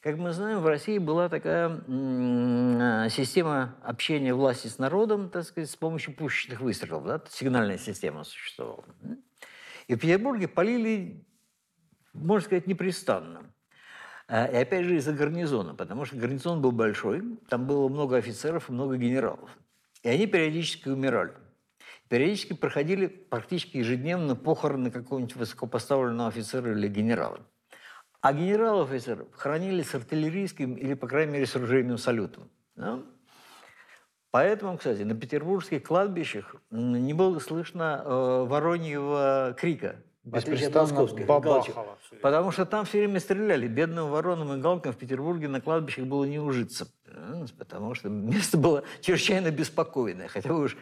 Как 0.00 0.18
мы 0.18 0.32
знаем, 0.32 0.58
в 0.58 0.66
России 0.66 0.98
была 0.98 1.30
такая 1.30 1.82
а, 1.88 3.08
система 3.08 3.76
общения 3.82 4.34
власти 4.34 4.66
с 4.66 4.78
народом, 4.78 5.30
так 5.30 5.44
сказать, 5.44 5.70
с 5.70 5.76
помощью 5.76 6.14
пушечных 6.14 6.60
выстрелов. 6.60 7.06
Да? 7.06 7.22
Сигнальная 7.30 7.78
система 7.78 8.24
существовала. 8.24 8.84
И 9.86 9.94
в 9.94 9.98
Петербурге 9.98 10.48
полили, 10.48 11.26
можно 12.12 12.44
сказать, 12.44 12.66
непрестанно. 12.66 13.53
А, 14.26 14.46
и 14.46 14.56
опять 14.56 14.86
же 14.86 14.96
из-за 14.96 15.12
гарнизона, 15.12 15.74
потому 15.74 16.04
что 16.04 16.16
гарнизон 16.16 16.62
был 16.62 16.72
большой, 16.72 17.22
там 17.48 17.66
было 17.66 17.88
много 17.88 18.16
офицеров 18.16 18.68
и 18.68 18.72
много 18.72 18.96
генералов. 18.96 19.50
И 20.02 20.08
они 20.08 20.26
периодически 20.26 20.88
умирали. 20.88 21.32
Периодически 22.08 22.52
проходили 22.54 23.06
практически 23.06 23.78
ежедневно 23.78 24.36
похороны 24.36 24.90
какого-нибудь 24.90 25.36
высокопоставленного 25.36 26.28
офицера 26.28 26.72
или 26.72 26.88
генерала. 26.88 27.40
А 28.20 28.32
генералов 28.32 28.90
офицеров 28.90 29.28
хоронили 29.32 29.82
с 29.82 29.94
артиллерийским 29.94 30.74
или, 30.74 30.94
по 30.94 31.06
крайней 31.06 31.32
мере, 31.32 31.46
с 31.46 31.56
оружейным 31.56 31.98
салютом. 31.98 32.50
Да? 32.76 33.02
Поэтому, 34.30 34.78
кстати, 34.78 35.02
на 35.02 35.14
петербургских 35.14 35.82
кладбищах 35.82 36.56
не 36.70 37.12
было 37.12 37.38
слышно 37.38 38.02
э, 38.04 38.44
вороньего 38.48 39.54
крика 39.58 39.96
Беспрестанно 40.24 41.06
бабахало. 41.26 41.98
Потому 42.22 42.50
что 42.50 42.64
там 42.64 42.86
все 42.86 42.98
время 43.00 43.20
стреляли. 43.20 43.68
Бедным 43.68 44.08
вороном 44.08 44.54
и 44.54 44.60
галкам 44.60 44.92
в 44.92 44.96
Петербурге 44.96 45.48
на 45.48 45.60
кладбищах 45.60 46.06
было 46.06 46.24
не 46.24 46.38
ужиться. 46.38 46.88
Потому 47.58 47.94
что 47.94 48.08
место 48.08 48.56
было 48.56 48.84
чрезвычайно 49.02 49.50
беспокойное. 49.50 50.28
Хотя 50.28 50.54
уж 50.54 50.78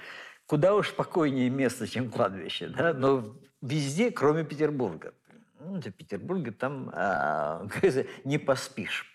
куда 0.46 0.76
уж 0.76 0.90
спокойнее 0.90 1.50
место, 1.50 1.88
чем 1.88 2.08
кладбище. 2.08 2.68
Да? 2.68 2.94
Но 2.94 3.34
везде, 3.61 4.12
кроме 4.12 4.44
Петербурга. 4.44 5.12
Ну, 5.58 5.80
в 5.80 5.90
Петербурге 5.90 6.52
там 6.52 6.90
а, 6.92 7.66
не 8.25 8.38
поспишь. 8.38 9.12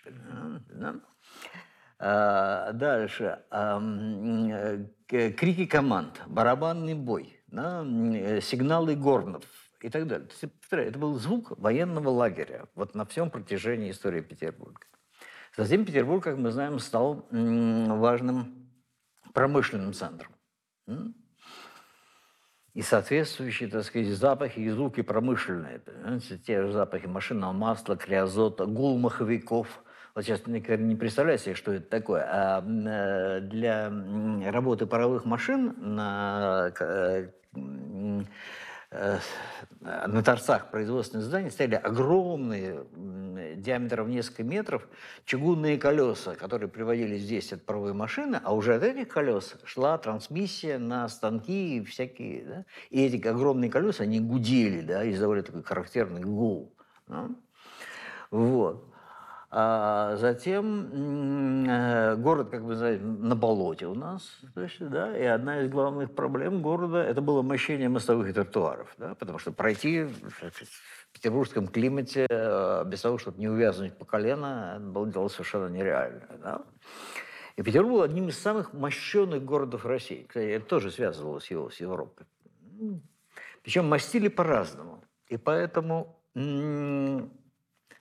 Да? 0.74 0.96
А, 1.98 2.72
дальше. 2.72 3.40
А, 3.50 3.80
э, 5.10 5.32
крики 5.32 5.64
команд, 5.64 6.20
барабанный 6.26 6.94
бой, 6.94 7.40
да? 7.46 7.82
Э, 7.82 8.40
сигналы 8.42 8.94
горнов– 8.94 9.44
и 9.80 9.88
так 9.88 10.06
далее. 10.06 10.28
Это 10.70 10.98
был 10.98 11.14
звук 11.18 11.58
военного 11.58 12.10
лагеря 12.10 12.66
вот 12.74 12.94
на 12.94 13.04
всем 13.04 13.30
протяжении 13.30 13.90
истории 13.90 14.20
Петербурга. 14.20 14.80
Затем 15.56 15.84
Петербург, 15.84 16.22
как 16.22 16.36
мы 16.36 16.50
знаем, 16.50 16.78
стал 16.78 17.26
важным 17.30 18.70
промышленным 19.32 19.92
центром. 19.92 20.32
И 22.74 22.82
соответствующие, 22.82 23.68
так 23.68 23.82
сказать, 23.82 24.08
запахи 24.08 24.60
и 24.60 24.70
звуки 24.70 25.02
промышленные. 25.02 25.80
Понимаете? 25.80 26.38
Те 26.38 26.62
же 26.62 26.72
запахи 26.72 27.06
машинного 27.06 27.52
масла, 27.52 27.96
криозота, 27.96 28.66
гул 28.66 28.98
маховиков. 28.98 29.82
Вот 30.14 30.24
сейчас 30.24 30.46
не 30.46 30.94
представляю 30.94 31.38
себе, 31.38 31.54
что 31.54 31.72
это 31.72 31.88
такое. 31.88 32.24
А 32.30 32.62
э, 32.62 33.40
для 33.40 33.90
работы 34.50 34.86
паровых 34.86 35.24
машин 35.24 35.74
на 35.78 36.72
Э, 36.80 37.28
на 38.90 40.22
торцах 40.22 40.70
производственных 40.70 41.26
зданий 41.26 41.50
стояли 41.50 41.74
огромные, 41.74 42.84
диаметром 43.56 44.10
несколько 44.10 44.44
метров, 44.44 44.88
чугунные 45.26 45.76
колеса, 45.76 46.34
которые 46.34 46.70
приводились 46.70 47.22
здесь 47.22 47.52
от 47.52 47.64
паровой 47.64 47.92
машины, 47.92 48.40
а 48.42 48.54
уже 48.54 48.74
от 48.74 48.82
этих 48.82 49.08
колес 49.08 49.56
шла 49.64 49.98
трансмиссия 49.98 50.78
на 50.78 51.08
станки 51.08 51.76
и 51.76 51.84
всякие. 51.84 52.44
Да? 52.44 52.64
И 52.88 53.04
эти 53.04 53.26
огромные 53.26 53.70
колеса, 53.70 54.04
они 54.04 54.20
гудели, 54.20 54.80
да, 54.80 55.08
издавали 55.10 55.42
такой 55.42 55.62
характерный 55.62 56.22
гул. 56.22 56.72
Да? 57.06 57.28
Вот. 58.30 58.87
А 59.50 60.16
затем 60.16 61.64
э, 61.66 62.16
город, 62.16 62.50
как 62.50 62.66
бы 62.66 62.76
знаете, 62.76 63.02
на 63.02 63.34
болоте 63.34 63.86
у 63.86 63.94
нас, 63.94 64.38
значит, 64.52 64.90
да, 64.90 65.16
и 65.16 65.22
одна 65.22 65.62
из 65.62 65.70
главных 65.70 66.14
проблем 66.14 66.60
города 66.60 66.98
это 66.98 67.22
было 67.22 67.40
мощение 67.40 67.88
мостовых 67.88 68.28
и 68.28 68.32
тротуаров, 68.34 68.94
да, 68.98 69.14
потому 69.14 69.38
что 69.38 69.50
пройти 69.50 70.02
в 70.02 70.52
петербургском 71.14 71.66
климате 71.66 72.26
э, 72.28 72.84
без 72.84 73.00
того, 73.00 73.16
чтобы 73.16 73.38
не 73.38 73.48
увязнуть 73.48 73.96
по 73.96 74.04
колено, 74.04 74.78
было 74.80 75.06
дело 75.06 75.28
совершенно 75.28 75.68
нереально. 75.68 76.26
Да. 76.42 76.62
И 77.56 77.62
Петербург 77.62 77.94
был 77.94 78.02
одним 78.02 78.28
из 78.28 78.38
самых 78.38 78.74
мощенных 78.74 79.44
городов 79.44 79.86
России. 79.86 80.26
Кстати, 80.28 80.50
это 80.50 80.66
тоже 80.66 80.90
связывалось 80.90 81.50
его 81.50 81.70
с 81.70 81.80
Европой. 81.80 82.26
Причем 83.62 83.88
мастили 83.88 84.28
по-разному. 84.28 85.02
И 85.28 85.38
поэтому 85.38 86.22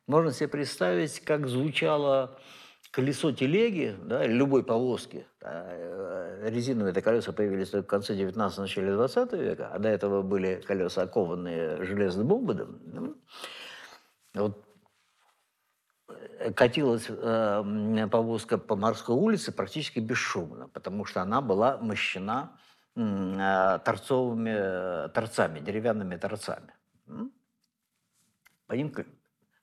можно 0.08 0.32
себе 0.32 0.48
представить, 0.48 1.20
как 1.20 1.48
звучало 1.48 2.40
колесо 2.92 3.32
телеги, 3.32 3.96
да, 4.04 4.26
любой 4.26 4.64
повозки. 4.64 5.28
Да, 5.40 6.50
резиновые 6.50 6.92
это 6.92 7.02
колеса 7.02 7.32
появились 7.34 7.70
только 7.70 7.86
в 7.86 7.90
конце 7.90 8.16
19 8.16 8.58
начале 8.58 8.94
20 8.94 9.34
века, 9.34 9.70
а 9.72 9.80
до 9.80 9.90
этого 9.90 10.22
были 10.22 10.64
колеса, 10.66 11.04
окованные 11.04 11.84
железным 11.84 12.32
ободом. 12.32 12.80
Ну, 12.86 13.16
вот 14.34 14.64
катилась 16.56 17.06
э, 17.10 18.08
повозка 18.12 18.58
по 18.58 18.76
морской 18.76 19.16
улице 19.16 19.52
практически 19.52 20.00
бесшумно, 20.00 20.70
потому 20.70 21.06
что 21.06 21.22
она 21.22 21.42
была 21.42 21.78
мощена 21.78 22.58
э, 22.96 23.80
торцовыми 23.84 24.54
э, 24.54 25.10
торцами, 25.10 25.60
деревянными 25.60 26.16
торцами. 26.16 26.74
По 28.68 28.74
ним 28.74 28.94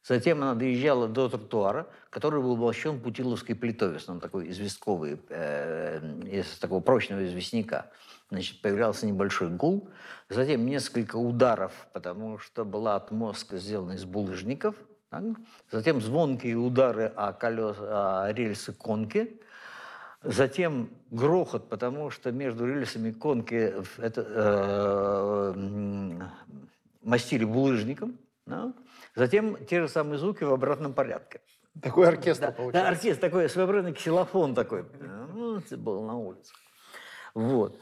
Затем 0.06 0.42
она 0.42 0.54
доезжала 0.54 1.08
до 1.08 1.30
тротуара, 1.30 1.86
который 2.10 2.42
был 2.42 2.56
мощен 2.56 3.00
путиловской 3.00 3.54
плитой, 3.54 3.94
в 3.94 3.96
основном 3.96 4.20
такой 4.20 4.50
известковый, 4.50 5.18
э, 5.30 5.98
из 6.30 6.58
такого 6.58 6.80
прочного 6.80 7.24
известняка. 7.24 7.90
Значит, 8.30 8.60
появлялся 8.60 9.06
небольшой 9.06 9.48
гул. 9.48 9.88
Затем 10.28 10.66
несколько 10.66 11.16
ударов, 11.16 11.72
потому 11.94 12.38
что 12.38 12.66
была 12.66 12.96
отмостка 12.96 13.56
сделана 13.56 13.92
из 13.92 14.04
булыжников. 14.04 14.74
Так? 15.08 15.24
Затем 15.70 16.02
звонкие 16.02 16.56
удары 16.56 17.10
о, 17.16 17.32
колес, 17.32 17.76
о 17.80 18.30
рельсы 18.32 18.74
конки. 18.74 19.40
Затем 20.22 20.90
грохот, 21.10 21.70
потому 21.70 22.10
что 22.10 22.30
между 22.30 22.66
рельсами 22.66 23.10
конки 23.10 23.74
это, 23.96 25.54
э, 25.54 25.54
мастили 27.02 27.44
булыжником. 27.44 28.18
Да? 28.46 28.74
Затем 29.14 29.64
те 29.66 29.80
же 29.80 29.88
самые 29.88 30.18
звуки 30.18 30.44
в 30.44 30.52
обратном 30.52 30.92
порядке. 30.92 31.40
Такой 31.80 32.08
оркестр 32.08 32.46
да, 32.46 32.52
получается. 32.52 32.82
Да, 32.82 32.88
оркестр 32.88 33.20
такой, 33.20 33.48
своеобразный 33.48 33.92
ксилофон 33.92 34.54
такой. 34.54 34.84
Ну, 35.34 35.58
это 35.58 35.76
был 35.76 36.02
на 36.02 36.16
улице. 36.16 36.52
Вот. 37.34 37.78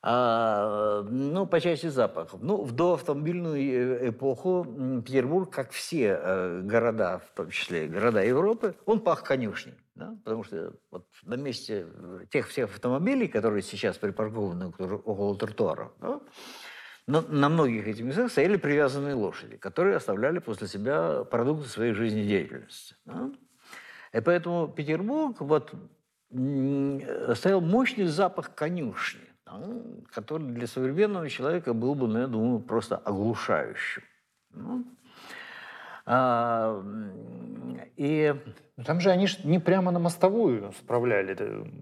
А, 0.00 1.02
ну, 1.02 1.46
по 1.46 1.60
части 1.60 1.88
запахов. 1.88 2.40
Ну, 2.40 2.62
в 2.62 2.72
доавтомобильную 2.72 4.00
э, 4.00 4.08
эпоху 4.10 4.64
Петербург, 5.04 5.52
как 5.52 5.72
все 5.72 6.20
э, 6.20 6.60
города, 6.62 7.18
в 7.18 7.36
том 7.36 7.50
числе 7.50 7.88
города 7.88 8.22
Европы, 8.22 8.76
он 8.86 9.00
пах 9.00 9.24
конюшней. 9.24 9.74
Да? 9.96 10.16
Потому 10.24 10.44
что 10.44 10.72
вот 10.92 11.06
на 11.24 11.34
месте 11.34 11.86
тех 12.30 12.46
всех 12.46 12.70
автомобилей, 12.70 13.26
которые 13.26 13.62
сейчас 13.62 13.98
припаркованы 13.98 14.68
около 14.68 15.36
тротуара, 15.36 15.90
да, 16.00 16.20
но 17.08 17.22
на 17.22 17.48
многих 17.48 17.88
этих 17.88 18.04
местах 18.04 18.30
стояли 18.30 18.58
привязанные 18.58 19.14
лошади, 19.14 19.56
которые 19.56 19.96
оставляли 19.96 20.40
после 20.40 20.68
себя 20.68 21.24
продукты 21.24 21.66
своей 21.66 21.94
жизнедеятельности. 21.94 22.96
Да? 23.06 23.32
И 24.12 24.20
поэтому 24.20 24.68
Петербург 24.68 25.40
вот, 25.40 25.72
стоял 27.34 27.62
мощный 27.62 28.04
запах 28.04 28.54
конюшни, 28.54 29.26
да, 29.46 29.58
который 30.12 30.48
для 30.48 30.66
современного 30.66 31.30
человека 31.30 31.72
был 31.72 31.94
бы, 31.94 32.08
ну, 32.08 32.18
я 32.20 32.26
думаю, 32.26 32.60
просто 32.60 32.98
оглушающим. 32.98 34.02
Да? 34.50 34.84
А, 36.10 36.82
и 37.98 38.34
ну, 38.78 38.84
там 38.84 39.00
же 39.00 39.10
они 39.10 39.26
ж 39.26 39.40
не 39.44 39.58
прямо 39.58 39.90
на 39.90 39.98
мостовую 39.98 40.72
справляли 40.78 41.36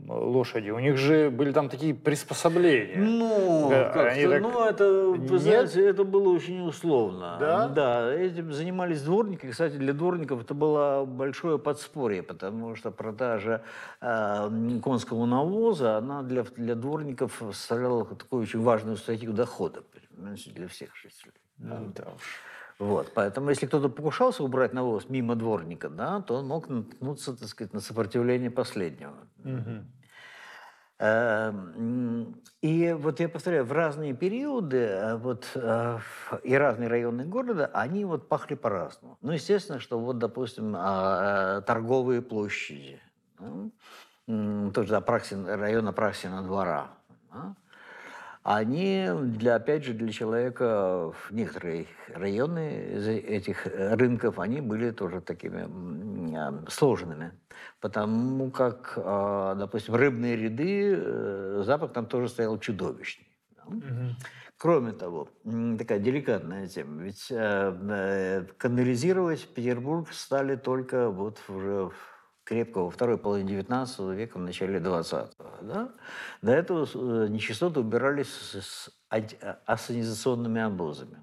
лошади. 0.09 0.71
У 0.71 0.81
них 0.81 0.97
же 0.97 1.31
были 1.31 1.53
там 1.53 1.69
такие 1.69 1.95
приспособления. 1.95 2.97
Ну, 2.97 3.71
они 3.71 4.27
так... 4.27 4.43
ну 4.43 4.65
это, 4.65 5.11
вы 5.11 5.39
знаете, 5.39 5.87
это 5.87 6.03
было 6.03 6.31
очень 6.31 6.67
условно. 6.67 7.37
Да? 7.39 7.69
Да, 7.69 8.13
этим 8.13 8.53
занимались 8.53 9.03
дворники. 9.03 9.47
Кстати, 9.49 9.75
для 9.77 9.93
дворников 9.93 10.43
это 10.43 10.55
было 10.55 11.05
большое 11.05 11.59
подспорье, 11.61 12.25
потому 12.25 12.75
что 12.75 12.91
продажа 12.91 13.63
э, 14.01 14.81
конского 14.83 15.25
навоза, 15.27 15.99
она 15.99 16.23
для, 16.23 16.43
для 16.57 16.75
дворников 16.75 17.43
составляла 17.53 18.05
такую 18.07 18.43
очень 18.43 18.63
важную 18.63 18.97
статью 18.97 19.33
дохода 19.33 19.83
для 20.17 20.67
всех 20.67 20.97
жителей. 20.97 21.33
Ну, 21.59 21.93
да 21.95 22.05
уж. 22.15 22.23
Вот, 22.79 23.13
поэтому 23.15 23.51
если 23.51 23.67
кто-то 23.67 23.89
покушался 23.89 24.45
убрать 24.45 24.75
навоз 24.75 25.09
мимо 25.09 25.35
дворника, 25.35 25.89
да, 25.89 26.21
то 26.21 26.35
он 26.35 26.47
мог 26.47 26.69
наткнуться, 26.69 27.37
так 27.37 27.49
сказать, 27.49 27.73
на 27.73 27.81
сопротивление 27.81 28.51
последнего. 28.51 29.15
Угу. 29.45 29.85
И 32.63 32.97
вот 32.99 33.21
я 33.21 33.29
повторяю, 33.29 33.67
в 33.67 33.73
разные 33.73 34.15
периоды 34.15 34.79
э, 34.79 35.17
вот, 35.17 35.47
э, 35.55 35.99
и 36.43 36.55
разные 36.55 36.89
районы 36.89 37.27
города, 37.27 37.71
они 37.75 38.07
вот 38.07 38.31
пахли 38.31 38.55
по-разному. 38.55 39.19
Ну, 39.21 39.33
естественно, 39.33 39.79
что 39.79 39.99
вот, 39.99 40.17
допустим, 40.17 40.75
а, 40.75 41.59
э, 41.59 41.63
торговые 41.63 42.23
площади, 42.23 42.99
тоже 44.27 44.97
Апраксин, 44.97 45.47
район 45.47 45.87
Апраксина 45.87 46.43
двора, 46.43 46.89
они, 48.47 49.09
для, 49.23 49.57
опять 49.57 49.85
же, 49.85 49.93
для 49.93 50.13
человека, 50.13 51.11
в 51.11 51.33
некоторые 51.33 51.87
районы 52.15 52.61
этих 53.27 53.67
рынков, 53.67 54.39
они 54.39 54.61
были 54.61 54.93
тоже 54.93 55.21
такими 55.21 56.37
а, 56.37 56.65
сложными. 56.69 57.33
Потому 57.81 58.53
как, 58.53 58.93
а, 58.99 59.57
допустим, 59.57 59.97
рыбные 59.97 60.37
ряды, 60.37 60.95
э, 60.97 61.63
запах 61.67 61.93
там 61.93 62.07
тоже 62.07 62.29
стоял 62.29 62.57
чудовищный. 62.61 63.27
Кроме 64.59 64.93
того, 64.93 65.29
такая 65.77 65.99
деликатная 65.99 66.69
тема, 66.69 67.03
ведь 67.03 67.27
э, 67.31 67.77
э, 67.91 68.45
канализировать 68.59 69.49
Петербург 69.55 70.13
стали 70.13 70.55
только 70.55 71.11
вот 71.11 71.41
уже 71.49 71.89
в 71.89 72.16
крепко 72.47 72.79
во 72.79 72.91
второй 72.91 73.19
половине 73.19 73.51
19 73.51 73.99
века, 74.17 74.39
в 74.39 74.41
начале 74.41 74.79
20-го. 74.79 75.51
Да? 75.63 75.89
До 76.43 76.53
этого 76.53 76.87
э, 76.95 77.27
нечистоты 77.29 77.81
убирались 77.81 78.29
с 78.29 78.89
ассанизационными 79.67 80.61
обозами. 80.61 81.19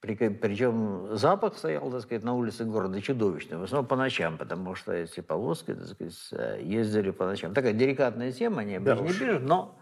Причем 0.00 1.16
запах 1.16 1.56
стоял, 1.56 1.88
так 1.90 2.02
сказать, 2.02 2.24
на 2.24 2.34
улице 2.34 2.64
города 2.64 3.00
чудовищный, 3.00 3.56
в 3.58 3.62
основном 3.62 3.86
по 3.86 3.94
ночам, 3.94 4.36
потому 4.36 4.74
что 4.74 4.92
эти 4.92 5.20
повозки, 5.20 5.72
так 5.74 5.86
сказать, 5.86 6.28
э, 6.32 6.60
ездили 6.64 7.12
по 7.12 7.24
ночам. 7.24 7.54
Такая 7.54 7.72
деликатная 7.72 8.32
тема, 8.32 8.62
обычно 8.62 8.80
да 8.80 8.94
не 8.96 9.12
пишут, 9.12 9.42
но 9.42 9.78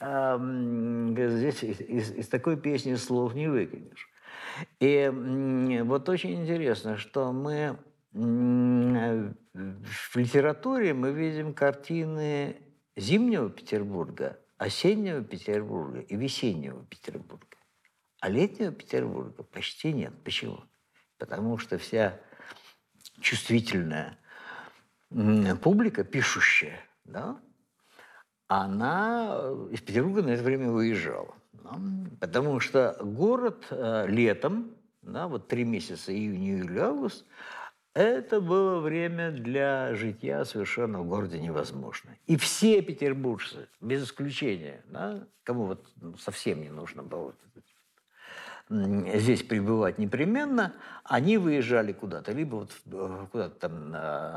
э, 0.00 0.38
здесь 1.28 1.62
из, 1.62 1.80
из, 1.80 2.10
из 2.12 2.28
такой 2.28 2.56
песни 2.56 2.94
слов 2.94 3.34
не 3.34 3.48
выкинешь. 3.48 4.08
И 4.78 5.12
э, 5.12 5.82
вот 5.82 6.08
очень 6.08 6.32
интересно, 6.40 6.96
что 6.96 7.30
мы 7.32 7.76
Э, 7.76 7.89
в 8.12 9.32
литературе 10.16 10.94
мы 10.94 11.12
видим 11.12 11.54
картины 11.54 12.56
зимнего 12.96 13.50
Петербурга, 13.50 14.38
осеннего 14.58 15.22
Петербурга 15.22 16.00
и 16.00 16.16
весеннего 16.16 16.84
Петербурга. 16.86 17.46
А 18.20 18.28
летнего 18.28 18.72
Петербурга 18.72 19.42
почти 19.44 19.92
нет. 19.92 20.12
Почему? 20.24 20.64
Потому 21.18 21.58
что 21.58 21.78
вся 21.78 22.20
чувствительная 23.20 24.18
публика, 25.62 26.04
пишущая, 26.04 26.80
да, 27.04 27.40
она 28.48 29.36
из 29.70 29.80
Петербурга 29.80 30.22
на 30.22 30.30
это 30.30 30.42
время 30.42 30.70
выезжала. 30.70 31.34
Да? 31.52 31.78
Потому 32.20 32.60
что 32.60 32.96
город 33.00 33.66
э, 33.70 34.06
летом, 34.08 34.74
да, 35.02 35.28
вот 35.28 35.48
три 35.48 35.64
месяца, 35.64 36.12
июнь, 36.12 36.44
июль, 36.44 36.78
август, 36.78 37.24
это 37.94 38.40
было 38.40 38.80
время 38.80 39.30
для 39.30 39.94
житья 39.94 40.44
совершенно 40.44 41.00
в 41.00 41.08
городе 41.08 41.40
невозможно. 41.40 42.16
И 42.26 42.36
все 42.36 42.82
петербуржцы, 42.82 43.68
без 43.80 44.04
исключения, 44.04 44.82
да, 44.86 45.26
кому 45.42 45.66
вот 45.66 45.86
совсем 46.18 46.60
не 46.60 46.70
нужно 46.70 47.02
было 47.02 47.34
здесь 48.70 49.42
пребывать 49.42 49.98
непременно, 49.98 50.74
они 51.02 51.38
выезжали 51.38 51.92
куда-то, 51.92 52.32
либо 52.32 52.56
вот 52.56 52.70
э, 52.86 53.26
куда-то 53.32 53.68
там 53.68 53.94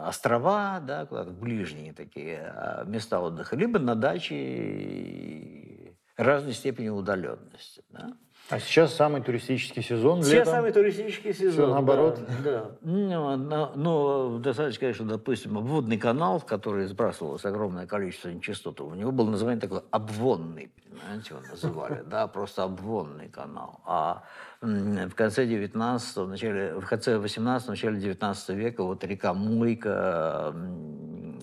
острова, 0.07 0.79
да, 0.79 1.05
куда-то 1.05 1.29
ближние 1.29 1.93
такие 1.93 2.39
а, 2.39 2.83
места 2.83 3.19
отдыха, 3.19 3.55
либо 3.55 3.77
на 3.77 3.93
даче 3.93 5.95
разной 6.17 6.53
степени 6.53 6.89
удаленности. 6.89 7.83
Да. 7.89 8.17
А 8.49 8.59
сейчас 8.59 8.93
самый 8.93 9.21
туристический 9.21 9.81
сезон 9.81 10.21
Сейчас 10.21 10.33
летом. 10.33 10.53
самый 10.53 10.71
туристический 10.73 11.33
сезон. 11.33 11.51
Все 11.51 11.67
наоборот. 11.67 12.19
Да. 12.43 12.51
да. 12.51 12.71
Ну, 12.81 13.37
ну, 13.75 14.39
достаточно, 14.39 14.81
конечно, 14.81 15.05
допустим, 15.05 15.57
обводный 15.57 15.97
канал, 15.97 16.39
в 16.39 16.45
который 16.45 16.85
сбрасывалось 16.87 17.45
огромное 17.45 17.87
количество 17.87 18.27
нечистот, 18.29 18.81
у 18.81 18.93
него 18.95 19.11
было 19.11 19.29
название 19.29 19.61
такое 19.61 19.83
обвонный, 19.91 20.71
понимаете, 20.83 21.35
его 21.35 21.39
называли, 21.49 22.03
да, 22.05 22.27
просто 22.27 22.63
обвонный 22.63 23.29
канал. 23.29 23.79
А 23.85 24.23
в 24.63 25.15
конце 25.15 25.45
19 25.45 26.15
в 26.17 26.27
начале, 26.27 26.73
в 26.75 26.85
конце 26.85 27.17
18 27.17 27.67
начале 27.67 27.99
19 27.99 28.49
века 28.49 28.83
вот 28.83 29.03
река 29.03 29.33
Мойка 29.33 30.55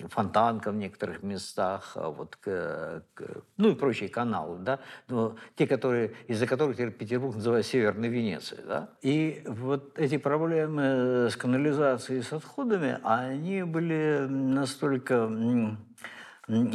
Фонтанка 0.09 0.71
в 0.71 0.75
некоторых 0.75 1.21
местах, 1.21 1.91
а 1.95 2.09
вот, 2.09 2.35
к, 2.35 3.03
к, 3.13 3.23
ну 3.57 3.69
и 3.69 3.75
прочие 3.75 4.09
каналы, 4.09 4.57
да, 4.59 4.79
но 5.07 5.35
те, 5.55 5.67
которые, 5.67 6.13
из-за 6.27 6.47
которых 6.47 6.75
теперь 6.75 6.91
Петербург 6.91 7.35
называют 7.35 7.65
Северной 7.65 8.09
Венецией. 8.09 8.61
Да? 8.67 8.89
И 9.01 9.43
вот 9.45 9.97
эти 9.99 10.17
проблемы 10.17 11.29
с 11.29 11.35
канализацией 11.35 12.19
и 12.19 12.23
с 12.23 12.33
отходами, 12.33 12.99
они 13.03 13.63
были 13.63 14.25
настолько 14.27 15.29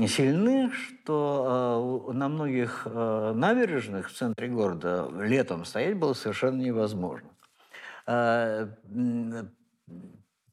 сильны, 0.08 0.70
что 0.72 2.08
э, 2.08 2.12
на 2.12 2.28
многих 2.28 2.86
э, 2.86 3.32
набережных 3.34 4.10
в 4.10 4.14
центре 4.14 4.48
города 4.48 5.08
летом 5.20 5.64
стоять 5.64 5.98
было 5.98 6.14
совершенно 6.14 6.60
невозможно. 6.62 7.28
Э, 8.06 8.68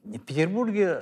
в 0.04 0.20
Петербурге 0.28 1.02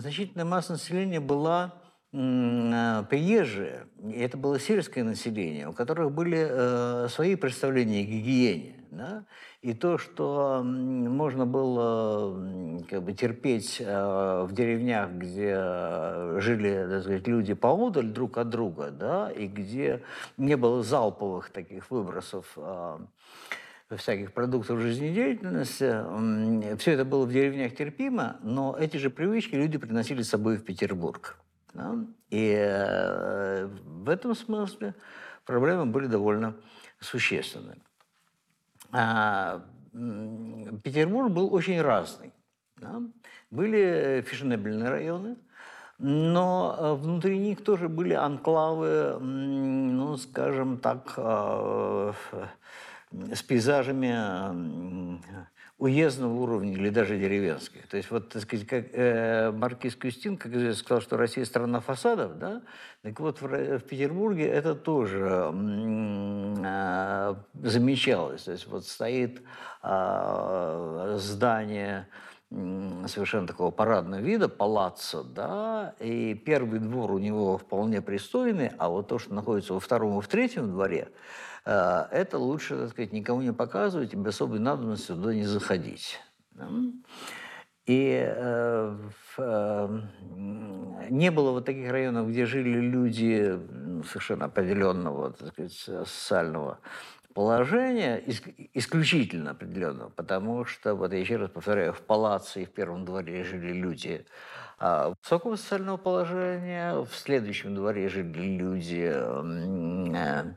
значительная 0.00 0.44
масса 0.44 0.72
населения 0.72 1.20
была 1.20 1.74
приезжие, 2.10 3.86
это 4.12 4.36
было 4.36 4.58
сельское 4.58 5.04
население, 5.04 5.68
у 5.68 5.72
которых 5.72 6.10
были 6.10 7.08
свои 7.08 7.36
представления 7.36 8.00
о 8.00 8.04
гигиене. 8.04 8.81
Да? 8.92 9.24
И 9.62 9.72
то, 9.72 9.96
что 9.96 10.62
можно 10.62 11.46
было 11.46 12.82
как 12.90 13.02
бы, 13.02 13.14
терпеть 13.14 13.80
э, 13.80 14.42
в 14.46 14.52
деревнях, 14.52 15.12
где 15.12 15.54
жили 16.38 16.86
так 16.90 17.02
сказать, 17.02 17.26
люди 17.26 17.54
поодаль 17.54 18.08
друг 18.08 18.36
от 18.36 18.50
друга, 18.50 18.90
да, 18.90 19.30
и 19.30 19.46
где 19.46 20.02
не 20.36 20.58
было 20.58 20.82
залповых 20.82 21.48
таких 21.48 21.90
выбросов 21.90 22.52
э, 22.56 22.98
всяких 23.96 24.34
продуктов 24.34 24.78
жизнедеятельности, 24.80 26.76
все 26.76 26.92
это 26.92 27.06
было 27.06 27.24
в 27.24 27.32
деревнях 27.32 27.74
терпимо, 27.74 28.36
но 28.42 28.76
эти 28.78 28.98
же 28.98 29.08
привычки 29.08 29.54
люди 29.54 29.78
приносили 29.78 30.20
с 30.20 30.28
собой 30.28 30.58
в 30.58 30.64
Петербург. 30.64 31.38
Да? 31.72 31.96
И 32.28 32.54
э, 32.54 33.66
в 33.66 34.10
этом 34.10 34.34
смысле 34.34 34.94
проблемы 35.46 35.86
были 35.86 36.08
довольно 36.08 36.56
существенны. 37.00 37.78
А, 38.92 39.62
Петербург 40.82 41.30
был 41.30 41.52
очень 41.52 41.80
разный. 41.80 42.32
Да? 42.76 43.00
Были 43.50 44.24
фешенебельные 44.26 44.88
районы, 44.90 45.36
но 45.98 46.76
э, 46.78 46.94
внутри 46.94 47.38
них 47.38 47.62
тоже 47.62 47.88
были 47.88 48.14
анклавы, 48.14 49.18
ну, 49.20 50.16
скажем 50.16 50.78
так, 50.78 51.14
э, 51.16 52.12
с 53.12 53.42
пейзажами 53.42 55.20
уездного 55.82 56.34
уровня 56.34 56.74
или 56.74 56.90
даже 56.90 57.18
деревенских. 57.18 57.88
То 57.88 57.96
есть 57.96 58.08
вот, 58.12 58.28
так 58.28 58.42
сказать, 58.42 58.68
как 58.68 58.84
э, 58.92 59.50
Маркиз 59.50 59.96
Кюстин, 59.96 60.36
как 60.36 60.52
известно, 60.52 60.80
сказал, 60.80 61.02
что 61.02 61.16
Россия 61.16 61.44
страна 61.44 61.80
фасадов, 61.80 62.38
да, 62.38 62.62
так 63.02 63.18
вот 63.18 63.42
в, 63.42 63.48
в 63.48 63.80
Петербурге 63.80 64.46
это 64.46 64.76
тоже 64.76 65.50
э, 66.62 67.34
замечалось. 67.64 68.44
То 68.44 68.52
есть 68.52 68.68
вот 68.68 68.86
стоит 68.86 69.42
э, 69.82 71.16
здание 71.18 72.06
совершенно 72.48 73.48
такого 73.48 73.72
парадного 73.72 74.20
вида, 74.20 74.48
палаццо, 74.48 75.24
да, 75.24 75.94
и 75.98 76.34
первый 76.34 76.78
двор 76.78 77.10
у 77.10 77.18
него 77.18 77.58
вполне 77.58 78.00
пристойный, 78.00 78.70
а 78.78 78.88
вот 78.88 79.08
то, 79.08 79.18
что 79.18 79.34
находится 79.34 79.74
во 79.74 79.80
втором 79.80 80.18
и 80.18 80.22
в 80.22 80.28
третьем 80.28 80.70
дворе, 80.70 81.08
это 81.64 82.38
лучше, 82.38 82.76
так 82.76 82.90
сказать, 82.90 83.12
никому 83.12 83.42
не 83.42 83.52
показывать 83.52 84.12
и 84.12 84.16
без 84.16 84.34
особой 84.34 84.58
надобности 84.58 85.08
туда 85.08 85.34
не 85.34 85.44
заходить. 85.44 86.18
И 87.86 88.22
э, 88.24 88.96
э, 89.38 90.00
не 91.10 91.30
было 91.32 91.50
вот 91.50 91.64
таких 91.64 91.90
районов, 91.90 92.28
где 92.28 92.46
жили 92.46 92.78
люди 92.78 93.58
ну, 93.70 94.04
совершенно 94.04 94.44
определенного 94.44 95.32
так 95.32 95.48
сказать, 95.48 95.72
социального 95.72 96.78
положения, 97.34 98.22
исключительно 98.74 99.50
определенного, 99.50 100.10
потому 100.10 100.64
что, 100.64 100.94
вот 100.94 101.12
я 101.12 101.18
еще 101.18 101.38
раз 101.38 101.50
повторяю, 101.50 101.92
в 101.92 102.02
палаце 102.02 102.62
и 102.62 102.66
в 102.66 102.70
первом 102.70 103.04
дворе 103.04 103.42
жили 103.42 103.72
люди 103.72 104.26
а, 104.78 105.14
высокого 105.20 105.56
социального 105.56 105.96
положения, 105.96 106.94
в 106.94 107.14
следующем 107.14 107.74
дворе 107.74 108.08
жили 108.08 108.58
люди 108.58 109.12
Э, 110.22 110.54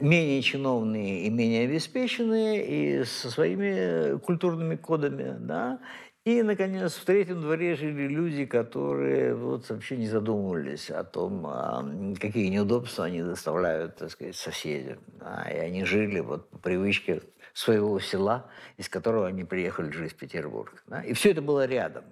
менее 0.00 0.42
чиновные 0.42 1.22
и 1.22 1.30
менее 1.30 1.64
обеспеченные, 1.64 3.00
и 3.00 3.04
со 3.04 3.30
своими 3.30 4.18
культурными 4.18 4.76
кодами, 4.76 5.36
да, 5.38 5.80
и, 6.24 6.42
наконец, 6.42 6.94
в 6.94 7.04
третьем 7.04 7.42
дворе 7.42 7.76
жили 7.76 8.08
люди, 8.08 8.46
которые 8.46 9.34
вот 9.34 9.68
вообще 9.68 9.98
не 9.98 10.08
задумывались 10.08 10.90
о 10.90 11.04
том, 11.04 11.46
а, 11.46 11.84
какие 12.18 12.48
неудобства 12.48 13.04
они 13.04 13.22
доставляют, 13.22 13.96
так 13.96 14.10
сказать, 14.10 14.34
соседям. 14.34 15.00
Да, 15.20 15.46
и 15.50 15.58
они 15.58 15.84
жили 15.84 16.20
вот 16.20 16.48
по 16.48 16.56
привычке 16.56 17.20
своего 17.52 18.00
села, 18.00 18.50
из 18.78 18.88
которого 18.88 19.26
они 19.26 19.44
приехали 19.44 19.90
жить 19.90 20.12
в 20.12 20.16
Петербург. 20.16 20.82
Да, 20.86 21.02
и 21.02 21.12
все 21.12 21.32
это 21.32 21.42
было 21.42 21.66
рядом. 21.66 22.04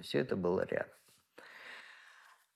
Все 0.00 0.20
это 0.20 0.34
было 0.34 0.64
рядом. 0.64 0.99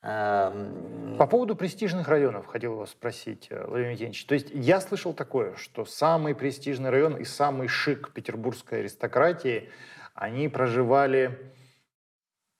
По 0.05 1.27
поводу 1.31 1.57
престижных 1.57 2.09
районов 2.09 2.45
хотел 2.45 2.75
вас 2.75 2.91
спросить, 2.91 3.47
э, 3.49 3.65
Владимир 3.67 3.93
Евгеньевич. 3.93 4.27
То 4.27 4.35
есть 4.35 4.49
я 4.53 4.79
слышал 4.83 5.15
такое, 5.15 5.57
что 5.57 5.87
самый 5.87 6.35
престижный 6.35 6.91
район 6.91 7.17
и 7.17 7.25
самый 7.25 7.69
шик 7.69 8.13
петербургской 8.13 8.81
аристократии, 8.81 9.71
они 10.15 10.51
проживали 10.51 11.51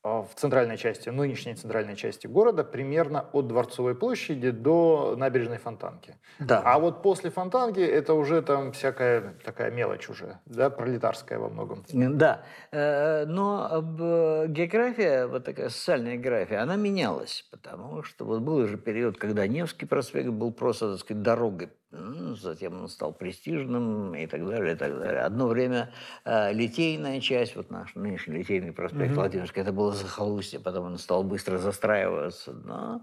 в 0.05 0.29
центральной 0.35 0.77
части, 0.77 1.09
нынешней 1.09 1.55
центральной 1.55 1.97
части 1.97 2.27
города, 2.27 2.63
примерно 2.63 3.27
от 3.33 3.49
Дворцовой 3.49 3.95
площади 3.95 4.51
до 4.51 5.15
набережной 5.17 5.57
Фонтанки. 5.57 6.17
Да. 6.39 6.61
А 6.65 6.79
вот 6.79 7.03
после 7.03 7.31
Фонтанки 7.31 7.81
это 7.81 8.13
уже 8.13 8.43
там 8.43 8.73
всякая 8.73 9.35
такая 9.43 9.71
мелочь 9.71 10.11
уже, 10.11 10.39
да, 10.45 10.69
пролетарская 10.69 11.39
во 11.39 11.49
многом. 11.49 11.85
Да, 11.91 12.45
э, 12.71 13.25
но 13.25 14.47
география, 14.49 15.27
вот 15.27 15.45
такая 15.45 15.71
социальная 15.71 16.17
география, 16.17 16.59
она 16.59 16.77
менялась, 16.77 17.49
потому 17.51 18.03
что 18.03 18.27
вот 18.27 18.43
был 18.43 18.67
же 18.67 18.77
период, 18.77 19.17
когда 19.17 19.47
Невский 19.47 19.87
проспект 19.87 20.29
был 20.29 20.53
просто, 20.53 20.93
так 20.93 21.01
сказать, 21.01 21.23
дорогой 21.23 21.71
ну, 21.95 22.35
затем 22.37 22.81
он 22.81 22.89
стал 22.89 23.13
престижным 23.13 24.15
и 24.15 24.27
так 24.27 24.47
далее, 24.47 24.75
и 24.75 24.77
так 24.77 24.99
далее. 24.99 25.21
Одно 25.21 25.47
время 25.47 25.93
э, 26.25 26.53
литейная 26.53 27.21
часть, 27.21 27.57
вот 27.57 27.71
наш 27.71 27.95
нынешний 27.95 28.39
литейный 28.39 28.73
проспект 28.73 29.13
mm-hmm. 29.13 29.15
Владимирский, 29.15 29.63
это 29.63 29.73
было 29.73 29.93
захолустье, 29.93 30.61
потом 30.61 30.87
он 30.87 30.99
стал 30.99 31.23
быстро 31.23 31.59
застраиваться. 31.59 32.53
Да? 32.53 33.01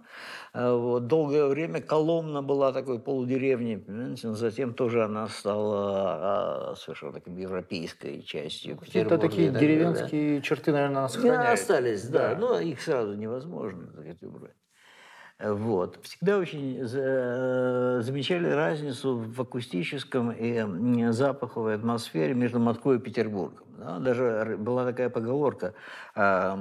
Э, 0.53 0.73
вот, 0.73 1.07
долгое 1.07 1.47
время 1.47 1.81
Коломна 1.81 2.41
была 2.41 2.71
такой 2.73 2.99
полудеревней, 2.99 3.77
понимаете? 3.77 4.27
но 4.27 4.33
затем 4.33 4.73
тоже 4.73 5.03
она 5.03 5.27
стала 5.27 6.73
э, 6.73 6.75
совершенно 6.75 7.13
такой 7.13 7.33
европейской 7.33 8.21
частью 8.21 8.79
Это 8.93 9.17
такие 9.17 9.49
деревенские 9.51 10.37
да? 10.37 10.41
черты, 10.41 10.71
наверное, 10.71 11.07
сохраняются. 11.07 11.47
Да, 11.47 11.53
остались, 11.53 12.03
да, 12.07 12.29
да. 12.29 12.39
но 12.39 12.59
их 12.59 12.81
сразу 12.81 13.13
невозможно 13.15 13.87
так 13.87 14.01
сказать, 14.01 14.23
убрать. 14.23 14.60
Вот. 15.43 15.99
Всегда 16.03 16.37
очень 16.37 16.77
э, 16.79 18.01
замечали 18.03 18.49
разницу 18.49 19.17
в 19.17 19.41
акустическом 19.41 20.31
и 20.31 21.11
запаховой 21.11 21.75
атмосфере 21.75 22.33
между 22.33 22.59
Москвой 22.59 22.97
и 22.97 22.99
Петербургом. 22.99 23.65
Да? 23.77 23.99
Даже 23.99 24.57
была 24.59 24.85
такая 24.85 25.09
поговорка 25.09 25.73
а, 26.13 26.57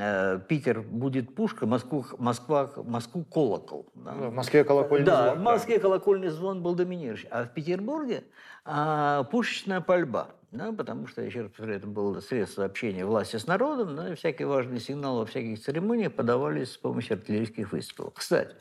э, 0.00 0.40
«Питер 0.48 0.80
будет 0.80 1.34
пушка, 1.34 1.66
Москву, 1.66 2.04
Москва, 2.18 2.72
Москву 2.84 3.24
колокол». 3.24 3.86
Да? 3.94 4.12
В 4.12 4.34
Москве 4.34 4.64
колокольный 4.64 5.06
да, 5.06 5.26
звон. 5.26 5.38
в 5.38 5.42
Москве 5.42 5.76
да. 5.76 5.82
колокольный 5.82 6.28
звон 6.28 6.62
был 6.62 6.74
доминирующий. 6.74 7.28
А 7.30 7.44
в 7.44 7.54
Петербурге 7.54 8.24
а, 8.64 9.22
пушечная 9.24 9.80
пальба– 9.80 10.28
да, 10.52 10.70
потому 10.70 11.06
что, 11.06 11.22
еще 11.22 11.40
раз 11.40 11.50
повторяю, 11.50 11.78
это 11.78 11.86
было 11.86 12.20
средство 12.20 12.66
общения 12.66 13.06
власти 13.06 13.36
с 13.36 13.46
народом, 13.46 13.96
да, 13.96 14.12
и 14.12 14.14
всякие 14.14 14.46
важные 14.46 14.80
сигналы 14.80 15.20
во 15.20 15.26
всяких 15.26 15.58
церемониях 15.58 16.12
подавались 16.12 16.72
с 16.72 16.76
помощью 16.76 17.14
артиллерийских 17.14 17.72
выстрелов. 17.72 18.12
Кстати, 18.14 18.54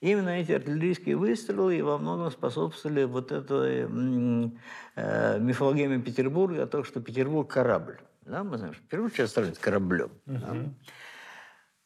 именно 0.00 0.28
эти 0.28 0.52
артиллерийские 0.52 1.16
выстрелы 1.16 1.76
и 1.76 1.82
во 1.82 1.98
многом 1.98 2.30
способствовали 2.30 3.02
вот 3.02 3.32
этой 3.32 3.82
э, 3.82 5.38
мифологеме 5.40 6.00
Петербурга 6.00 6.62
о 6.62 6.66
том, 6.68 6.84
что 6.84 7.00
Петербург– 7.00 7.50
корабль. 7.52 7.98
Да, 8.22 8.44
мы 8.44 8.56
знаем, 8.56 8.74
что 8.74 8.84
Петербург 8.84 9.12
сейчас 9.12 9.30
становится 9.30 9.60
кораблем. 9.60 10.12
Uh-huh. 10.26 10.38
Да. 10.38 10.56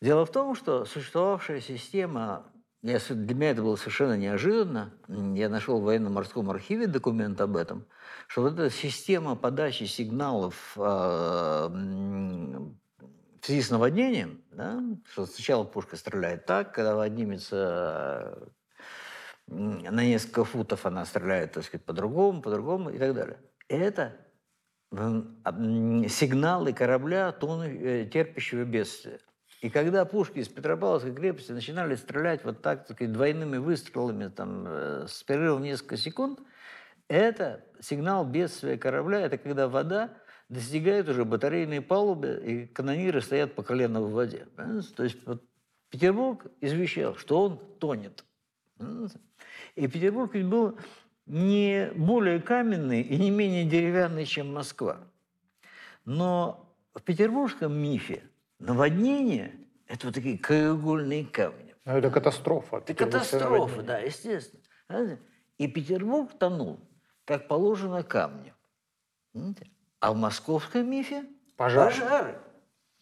Дело 0.03 0.27
в 0.27 0.31
том, 0.31 0.55
что 0.55 0.85
существовавшая 0.85 1.61
система 1.63 2.45
я, 2.83 2.99
для 3.09 3.35
меня 3.35 3.51
это 3.51 3.63
было 3.63 3.77
совершенно 3.77 4.17
неожиданно. 4.17 4.95
Я 5.09 5.49
нашел 5.49 5.81
в 5.81 5.85
военно-морском 5.85 6.49
архиве 6.51 6.87
документ 6.87 7.41
об 7.41 7.57
этом, 7.57 7.87
что 8.29 8.43
вот 8.43 8.53
эта 8.55 8.71
система 8.71 9.35
подачи 9.35 9.85
сигналов 9.85 10.75
э, 10.77 10.81
в 10.81 12.75
связи 13.43 13.63
с 13.63 13.71
наводнением, 13.71 14.43
да, 14.53 14.81
что 15.11 15.27
сначала 15.27 15.65
пушка 15.65 15.97
стреляет 15.97 16.47
так, 16.47 16.73
когда 16.75 16.97
поднимется 16.97 18.49
на 19.49 20.05
несколько 20.05 20.45
футов, 20.45 20.87
она 20.87 21.05
стреляет, 21.05 21.53
так 21.53 21.65
сказать, 21.65 21.85
по-другому, 21.85 22.43
по-другому 22.43 22.91
и 22.91 22.99
так 22.99 23.15
далее. 23.15 23.41
Это 23.69 24.17
сигналы 24.91 26.73
корабля, 26.73 27.33
тону, 27.33 27.65
э, 27.65 28.07
терпящего 28.07 28.65
бедствия. 28.65 29.21
И 29.61 29.71
когда 29.71 30.05
пушки 30.05 30.39
из 30.39 30.49
Петропавловской 30.49 31.13
крепости 31.13 31.51
начинали 31.51 31.97
стрелять 31.97 32.45
вот 32.45 32.63
так, 32.63 32.87
так 32.87 33.13
двойными 33.13 33.57
выстрелами 33.57 34.29
там, 34.29 34.65
э, 34.67 35.07
с 35.09 35.23
перерывом 35.25 35.63
несколько 35.63 35.97
секунд, 35.97 36.41
это 37.09 37.65
сигнал 37.81 38.25
бедствия 38.25 38.79
корабля, 38.79 39.21
это 39.21 39.37
когда 39.37 39.69
вода 39.69 40.15
достигает 40.49 41.09
уже 41.09 41.25
батарейной 41.25 41.81
палубы, 41.81 42.41
и 42.45 42.67
канониры 42.67 43.21
стоят 43.21 43.55
по 43.55 43.63
колено 43.63 44.01
в 44.01 44.13
воде. 44.13 44.47
Понимаете? 44.57 44.89
То 44.95 45.03
есть 45.03 45.19
вот 45.27 45.43
Петербург 45.91 46.47
извещал, 46.61 47.17
что 47.17 47.43
он 47.43 47.59
тонет. 47.79 48.25
Понимаете? 48.77 49.19
И 49.75 49.89
Петербург 49.89 50.35
ведь 50.35 50.47
был 50.47 50.79
не 51.27 51.91
более 51.95 52.41
каменный 52.41 53.03
и 53.03 53.17
не 53.17 53.31
менее 53.31 53.65
деревянный, 53.65 54.25
чем 54.25 54.53
Москва. 54.53 55.01
Но 56.05 56.75
в 56.95 57.03
петербургском 57.03 57.73
мифе 57.73 58.23
наводнение– 58.59 59.55
это 59.87 60.07
вот 60.07 60.15
такие 60.15 60.39
краеугольные 60.39 61.25
камни. 61.25 61.75
Ну, 61.85 61.93
это 61.97 62.11
катастрофа. 62.11 62.79
Это 62.79 62.95
катастрофа, 62.95 63.83
да, 63.83 63.99
естественно. 63.99 64.63
И 65.57 65.67
Петербург 65.67 66.31
тонул, 66.39 66.81
как 67.25 67.49
положено, 67.49 68.03
камнем. 68.03 68.55
Понимаете? 69.33 69.71
А 70.01 70.13
в 70.13 70.17
московском 70.17 70.89
мифе– 70.91 71.25
Пожар. 71.57 71.93
пожары. 71.93 72.39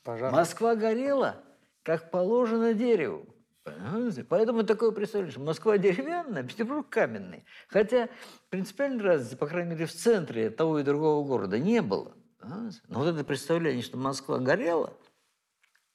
Пожар. 0.02 0.32
Москва 0.32 0.74
горела, 0.76 1.42
как 1.82 2.10
положено 2.10 2.72
дереву. 2.72 3.26
Понимаете? 3.64 4.24
Поэтому 4.24 4.62
такое 4.62 4.92
представление, 4.92 5.32
что 5.32 5.40
Москва 5.40 5.76
деревянная, 5.76 6.42
а 6.42 6.46
Петербург 6.46 6.88
каменный. 6.88 7.44
Хотя 7.68 8.08
принципиальной 8.48 9.02
разницы, 9.02 9.36
по 9.36 9.46
крайней 9.46 9.72
мере, 9.72 9.86
в 9.86 9.92
центре 9.92 10.48
того 10.48 10.78
и 10.78 10.84
другого 10.84 11.26
города 11.26 11.58
не 11.58 11.82
было. 11.82 12.14
Понимаете? 12.38 12.78
Но 12.88 13.00
вот 13.00 13.08
это 13.08 13.24
представление, 13.24 13.82
что 13.82 13.98
Москва 13.98 14.38
горела, 14.38 14.96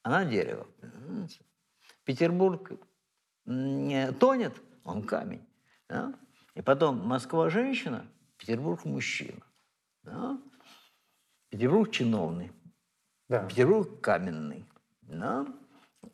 она 0.03 0.25
дерево. 0.25 0.67
Понимаете? 0.79 1.39
Петербург 2.03 2.71
не 3.45 4.11
тонет, 4.13 4.53
он 4.83 5.03
камень. 5.03 5.47
да? 5.89 6.13
И 6.55 6.61
потом 6.61 7.05
Москва 7.07 7.49
женщина, 7.49 8.05
Петербург 8.37 8.83
мужчина. 8.85 9.41
да? 10.03 10.39
Петербург 11.49 11.91
чиновный, 11.91 12.51
Да. 13.29 13.45
Петербург 13.45 14.01
каменный. 14.01 14.65
Да? 15.01 15.45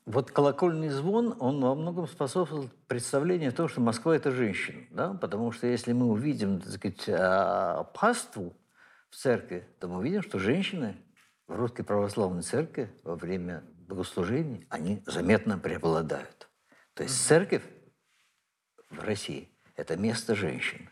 Вот 0.06 0.32
колокольный 0.32 0.90
звон, 0.90 1.36
он 1.40 1.62
во 1.62 1.74
многом 1.76 2.08
способствовал 2.08 2.70
представлению 2.88 3.54
того, 3.54 3.70
что 3.70 3.80
Москва– 3.80 4.16
это 4.18 4.32
женщина. 4.32 4.84
Да? 4.92 5.14
Потому 5.14 5.52
что 5.52 5.68
если 5.68 5.94
мы 5.94 6.08
увидим, 6.08 6.60
так 6.60 6.72
сказать, 6.72 7.06
а, 7.08 7.84
паству 7.86 8.54
в 9.10 9.16
церкви, 9.16 9.66
то 9.80 9.88
мы 9.88 10.00
увидим, 10.00 10.22
что 10.24 10.40
женщины 10.40 10.98
в 11.48 11.56
русской 11.56 11.84
православной 11.84 12.42
церкви 12.42 12.92
во 13.04 13.16
время 13.16 13.64
богослужений, 13.88 14.66
они 14.70 15.02
заметно 15.06 15.58
преобладают. 15.58 16.50
То 16.94 17.04
есть 17.04 17.26
церковь 17.26 17.64
в 18.90 19.00
России– 19.00 19.50
это 19.76 19.98
место 19.98 20.36
женщин. 20.36 20.90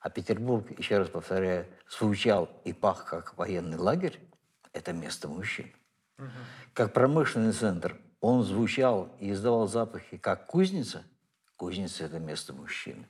А 0.00 0.08
Петербург, 0.10 0.66
еще 0.78 0.98
раз 0.98 1.08
повторяю, 1.08 1.66
звучал 1.88 2.48
и 2.64 2.72
пах 2.72 3.04
как 3.04 3.36
военный 3.36 3.76
лагерь– 3.76 4.18
это 4.72 4.92
место 4.92 5.28
мужчин. 5.28 5.70
Как 6.72 6.92
промышленный 6.92 7.52
центр 7.52 8.00
он 8.20 8.42
звучал 8.42 9.14
и 9.18 9.32
издавал 9.32 9.66
запахи 9.66 10.18
как 10.18 10.46
кузница. 10.46 11.04
Кузница– 11.56 12.04
это 12.06 12.18
место 12.18 12.52
мужчины. 12.52 13.08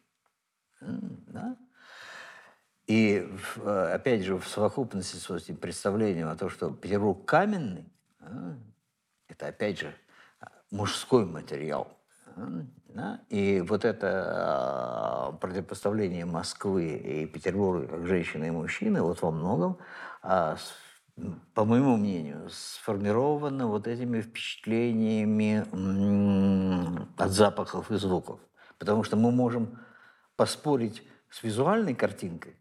М, 0.80 1.24
Да? 1.26 1.56
И 2.86 3.28
э, 3.56 3.92
опять 3.94 4.22
же 4.24 4.36
в 4.36 4.48
совокупности 4.48 5.14
с 5.14 5.30
этим 5.30 5.56
представлением 5.56 6.28
о 6.28 6.34
том, 6.34 6.50
что 6.50 6.72
Петербург 6.72 7.24
каменный, 7.24 7.92
а, 8.18 8.56
это 9.40 9.48
опять 9.48 9.80
же 9.80 9.94
мужской 10.70 11.24
материал. 11.24 11.96
да. 12.88 13.20
И 13.28 13.60
вот 13.60 13.84
это 13.84 14.24
а, 14.26 15.32
противопоставление 15.32 16.24
Москвы 16.26 16.96
и 16.96 17.26
Петербурга 17.26 17.86
как 17.86 18.06
женщины 18.06 18.48
и 18.48 18.50
мужчины 18.50 19.02
вот 19.02 19.22
во 19.22 19.30
многом, 19.30 19.78
а, 20.22 20.56
по 21.54 21.64
моему 21.64 21.96
мнению, 21.96 22.48
сформировано 22.50 23.66
вот 23.66 23.86
этими 23.86 24.20
впечатлениями 24.20 25.64
от 27.16 27.30
запахов 27.30 27.90
и 27.90 27.96
звуков. 27.96 28.40
Потому 28.78 29.04
что 29.04 29.16
мы 29.16 29.30
можем 29.30 29.78
поспорить 30.36 31.02
с 31.30 31.42
визуальной 31.42 31.94
картинкой, 31.94 32.56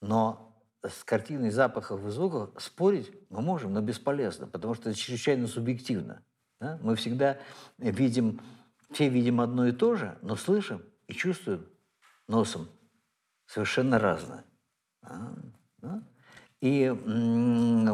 но 0.00 0.47
с 0.86 1.04
картиной 1.04 1.50
запахов 1.50 2.04
и 2.06 2.10
звуков 2.10 2.50
спорить 2.58 3.12
мы 3.30 3.42
можем, 3.42 3.72
но 3.72 3.80
бесполезно, 3.80 4.46
потому 4.46 4.74
что 4.74 4.90
это 4.90 4.98
чрезвычайно 4.98 5.46
субъективно. 5.46 6.22
да. 6.60 6.78
Мы 6.82 6.96
всегда 6.96 7.38
видим, 7.78 8.40
все 8.92 9.08
видим 9.08 9.40
одно 9.40 9.66
и 9.66 9.72
то 9.72 9.96
же, 9.96 10.18
но 10.22 10.36
слышим 10.36 10.82
и 11.08 11.14
чувствуем 11.14 11.66
носом 12.28 12.68
совершенно 13.46 13.98
разное. 13.98 14.44
А, 15.02 15.34
да. 15.78 16.02
И 16.60 16.92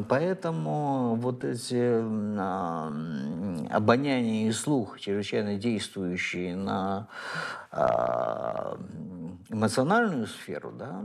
поэтому 0.09 1.16
вот 1.16 1.44
эти 1.44 2.01
а, 2.38 2.90
обоняние 3.70 4.49
и 4.49 4.53
слух, 4.53 4.99
чрезвычайно 5.01 5.57
действующие 5.57 6.57
на 6.57 7.09
а, 7.70 8.79
эмоциональную 9.51 10.27
сферу, 10.27 10.73
да, 10.73 11.03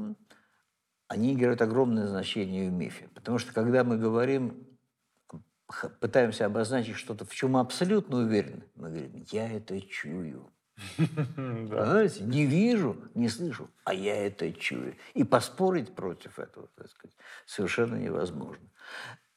они 1.09 1.33
играют 1.33 1.61
огромное 1.61 2.07
значение 2.07 2.69
в 2.69 2.71
мифе. 2.71 3.09
Потому 3.15 3.39
что 3.39 3.51
когда 3.51 3.83
мы 3.83 3.97
говорим, 3.97 4.67
пытаемся 5.99 6.45
обозначить 6.45 6.95
что-то, 6.95 7.25
в 7.25 7.33
чем 7.33 7.51
мы 7.51 7.59
абсолютно 7.59 8.19
уверены, 8.19 8.63
мы 8.75 8.89
говорим, 8.89 9.25
я 9.31 9.51
это 9.51 9.81
чую. 9.81 10.51
Понимаете? 10.97 12.23
Не 12.23 12.45
вижу, 12.45 12.95
не 13.15 13.27
слышу, 13.27 13.69
а 13.83 13.93
я 13.93 14.15
это 14.15 14.53
чую. 14.53 14.95
И 15.15 15.23
поспорить 15.23 15.95
против 15.95 16.37
этого, 16.37 16.69
так 16.75 16.89
сказать, 16.89 17.17
совершенно 17.45 17.95
невозможно. 17.95 18.69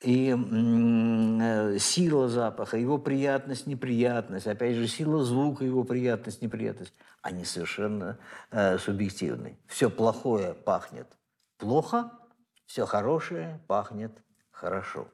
И 0.02 0.28
э, 0.30 1.78
сила 1.78 2.28
запаха, 2.28 2.76
его 2.76 2.98
приятность, 2.98 3.66
неприятность, 3.66 4.46
опять 4.46 4.76
же, 4.76 4.86
сила 4.88 5.24
звука, 5.24 5.64
его 5.64 5.84
приятность, 5.84 6.42
неприятность, 6.42 6.92
они 7.22 7.46
совершенно 7.46 8.18
э, 8.50 8.76
субъективны. 8.78 9.58
Все 9.68 9.88
плохое 9.88 10.52
пахнет 10.52 11.06
плохо, 11.62 12.10
все 12.66 12.86
хорошее 12.86 13.60
пахнет 13.68 14.10
хорошо. 14.50 15.06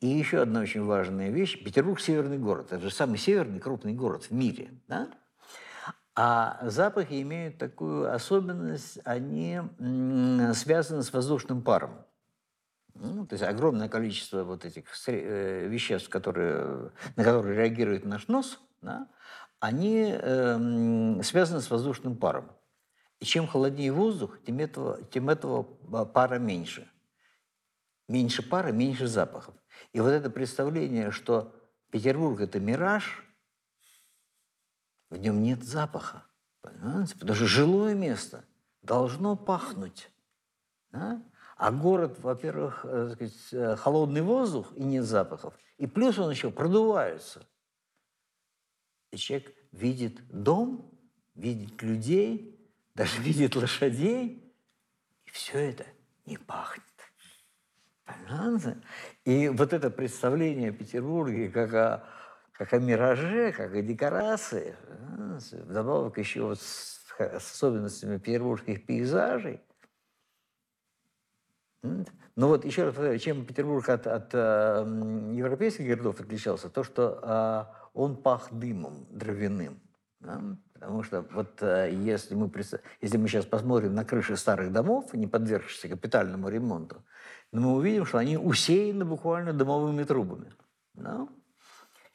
И 0.00 0.06
еще 0.06 0.42
одна 0.42 0.60
очень 0.60 0.84
важная 0.84 1.30
вещь. 1.30 1.62
Петербург– 1.62 2.00
северный 2.00 2.38
город. 2.38 2.72
Это 2.72 2.82
же 2.82 2.90
самый 2.90 3.18
северный 3.18 3.60
крупный 3.60 3.94
город 3.94 4.24
в 4.24 4.30
мире. 4.32 4.72
Да? 4.88 5.10
А 6.16 6.58
запахи 6.62 7.22
имеют 7.22 7.58
такую 7.58 8.12
особенность, 8.12 8.98
они 9.04 9.60
связаны 10.54 11.04
с 11.04 11.12
воздушным 11.12 11.62
паром. 11.62 12.04
Ну, 12.94 13.26
то 13.26 13.34
есть 13.34 13.44
огромное 13.44 13.88
количество 13.88 14.42
вот 14.42 14.64
этих 14.64 14.84
э, 15.06 15.66
веществ, 15.68 16.08
которые, 16.08 16.90
на 17.16 17.24
которые 17.24 17.56
реагирует 17.56 18.04
наш 18.04 18.28
нос, 18.28 18.60
да, 18.82 19.08
они 19.58 20.10
эм, 20.12 21.22
связаны 21.24 21.60
с 21.60 21.70
воздушным 21.70 22.16
паром. 22.16 22.52
И 23.24 23.26
чем 23.26 23.46
холоднее 23.46 23.90
воздух, 23.90 24.38
тем 24.44 24.58
этого, 24.58 25.02
тем 25.04 25.30
этого 25.30 25.66
а, 25.90 26.04
пара 26.04 26.38
меньше. 26.38 26.86
Меньше 28.06 28.46
пара, 28.46 28.70
меньше 28.70 29.06
запахов. 29.06 29.54
И 29.94 30.00
вот 30.00 30.10
это 30.10 30.28
представление, 30.28 31.10
что 31.10 31.58
Петербург– 31.90 32.38
это 32.42 32.60
мираж, 32.60 33.24
в 35.08 35.16
нем 35.16 35.42
нет 35.42 35.64
запаха. 35.64 36.26
Понимаете? 36.60 37.14
Потому 37.14 37.34
что 37.34 37.46
жилое 37.46 37.94
место 37.94 38.44
должно 38.82 39.36
пахнуть. 39.36 40.10
да? 40.90 41.22
А 41.56 41.72
город, 41.72 42.18
во-первых, 42.18 42.84
э, 42.84 43.12
сказать, 43.14 43.52
э, 43.52 43.76
холодный 43.76 44.20
воздух 44.20 44.70
и 44.76 44.84
нет 44.84 45.06
запахов. 45.06 45.58
И 45.78 45.86
плюс 45.86 46.18
он 46.18 46.30
еще 46.30 46.50
продувается. 46.50 47.48
И 49.12 49.16
человек 49.16 49.56
видит 49.72 50.28
дом, 50.28 50.94
видит 51.34 51.80
людей, 51.80 52.53
даже 52.94 53.20
видит 53.20 53.56
лошадей, 53.56 54.54
и 55.26 55.30
все 55.30 55.70
это 55.70 55.86
не 56.26 56.36
пахнет. 56.36 56.84
Понимаете? 58.04 58.82
И 59.24 59.48
вот 59.48 59.72
это 59.72 59.90
представление 59.90 60.70
о 60.70 60.72
Петербурге 60.72 61.48
как 61.48 61.74
о, 61.74 62.04
как 62.52 62.72
о 62.72 62.78
мираже, 62.78 63.52
как 63.52 63.74
о 63.74 63.82
декорации, 63.82 64.76
понимаете? 64.88 65.62
вдобавок 65.62 66.18
еще 66.18 66.42
вот 66.42 66.60
с, 66.60 67.00
особенностями 67.18 68.18
петербургских 68.18 68.86
пейзажей. 68.86 69.60
Понимаете? 71.80 72.12
Ну 72.36 72.48
вот 72.48 72.64
еще 72.64 72.84
раз 72.84 72.94
повторяю, 72.94 73.18
чем 73.20 73.46
Петербург 73.46 73.88
от, 73.88 74.06
от 74.08 74.34
э, 74.34 74.84
европейских 75.34 75.86
городов 75.86 76.20
отличался, 76.20 76.68
то, 76.68 76.82
что 76.82 77.20
э, 77.22 77.88
он 77.94 78.16
пах 78.16 78.52
дымом 78.52 79.06
дровяным. 79.10 79.80
да. 80.18 80.40
Потому 80.84 81.02
что 81.02 81.22
вот 81.32 81.62
э, 81.62 81.90
если 82.02 82.34
мы, 82.34 82.52
если 83.00 83.16
мы 83.16 83.26
сейчас 83.26 83.46
посмотрим 83.46 83.94
на 83.94 84.04
крыши 84.04 84.36
старых 84.36 84.70
домов, 84.70 85.14
не 85.14 85.26
подвергшихся 85.26 85.88
капитальному 85.88 86.50
ремонту, 86.50 87.02
но 87.52 87.62
мы 87.62 87.74
увидим, 87.76 88.04
что 88.04 88.18
они 88.18 88.36
усеяны 88.36 89.06
буквально 89.06 89.54
дымовыми 89.54 90.04
трубами. 90.04 90.52
Да? 90.92 91.26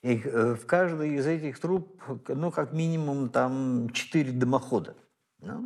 И 0.03 0.21
э, 0.23 0.53
в 0.53 0.67
каждой 0.67 1.15
из 1.15 1.25
этих 1.25 1.59
труб, 1.59 1.99
ну, 2.27 2.51
как 2.51 2.71
минимум, 2.71 3.29
там 3.29 3.89
четыре 3.89 4.31
дымохода. 4.33 4.95
Да? 5.39 5.63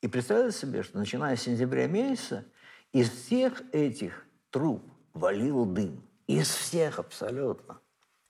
И 0.00 0.08
представьте 0.08 0.58
себе, 0.58 0.82
что 0.82 0.96
начиная 0.96 1.36
с 1.36 1.42
сентября 1.42 1.86
месяца 1.86 2.46
из 2.94 3.10
всех 3.10 3.62
этих 3.74 4.24
труб 4.48 4.82
валил 5.12 5.66
дым. 5.66 6.02
Из 6.26 6.48
всех 6.48 6.98
абсолютно. 6.98 7.78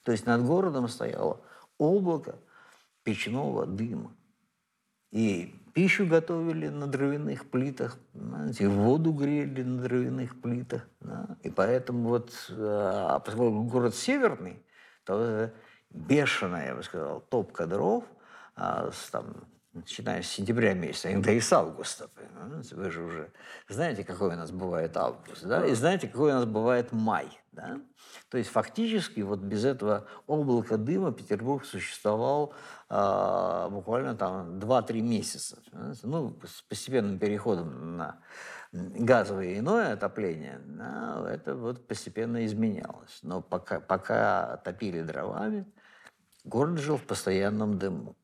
То 0.02 0.10
есть 0.10 0.26
над 0.26 0.44
городом 0.44 0.88
стояло 0.88 1.40
облако 1.78 2.40
печного 3.08 3.64
дыма. 3.64 4.14
И 5.12 5.54
пищу 5.72 6.06
готовили 6.06 6.68
на 6.68 6.86
дровяных 6.86 7.50
плитах, 7.50 7.96
знаете, 8.12 8.68
воду 8.68 9.12
грели 9.12 9.62
на 9.62 9.82
дровяных 9.82 10.38
плитах. 10.42 10.86
Да? 11.00 11.38
И 11.42 11.48
поэтому 11.48 12.10
вот, 12.10 12.30
а, 12.50 13.18
поскольку 13.20 13.62
город 13.62 13.94
северный, 13.94 14.62
то 15.04 15.50
бешеная, 15.88 16.66
я 16.66 16.74
бы 16.74 16.82
сказал, 16.82 17.22
топка 17.22 17.66
дров, 17.66 18.04
а, 18.54 18.90
с, 18.92 19.08
там, 19.08 19.48
начиная 19.72 20.20
с 20.20 20.26
сентября 20.26 20.74
месяца, 20.74 21.10
иногда 21.10 21.32
и 21.32 21.40
с 21.40 21.50
августа. 21.50 22.08
Понимаете? 22.14 22.76
Вы 22.76 22.90
же 22.90 23.02
уже 23.02 23.32
знаете, 23.68 24.04
какой 24.04 24.34
у 24.34 24.36
нас 24.36 24.50
бывает 24.50 24.94
август, 24.98 25.46
да? 25.46 25.64
И 25.64 25.72
знаете, 25.72 26.08
какой 26.08 26.32
у 26.32 26.34
нас 26.34 26.44
бывает 26.44 26.92
май, 26.92 27.28
да? 27.58 27.80
То 28.30 28.38
есть 28.38 28.50
фактически 28.50 29.20
вот 29.20 29.40
без 29.40 29.64
этого 29.64 30.06
облака 30.26 30.76
дыма 30.76 31.12
Петербург 31.12 31.64
существовал 31.64 32.54
э, 32.88 33.68
буквально 33.70 34.14
там 34.14 34.58
2-3 34.58 35.00
месяца. 35.00 35.58
Понимаете? 35.70 36.00
Ну, 36.04 36.38
с 36.46 36.62
постепенным 36.62 37.18
переходом 37.18 37.96
на 37.96 38.20
газовое 38.72 39.58
иное 39.58 39.94
отопление, 39.94 40.60
да, 40.64 41.26
это 41.30 41.54
вот 41.54 41.86
постепенно 41.86 42.44
изменялось. 42.46 43.18
Но 43.22 43.42
пока, 43.42 43.80
пока 43.80 44.58
топили 44.58 45.00
дровами, 45.00 45.66
город 46.44 46.78
жил 46.78 46.96
в 46.96 47.04
постоянном 47.04 47.78
дыму. 47.78 48.16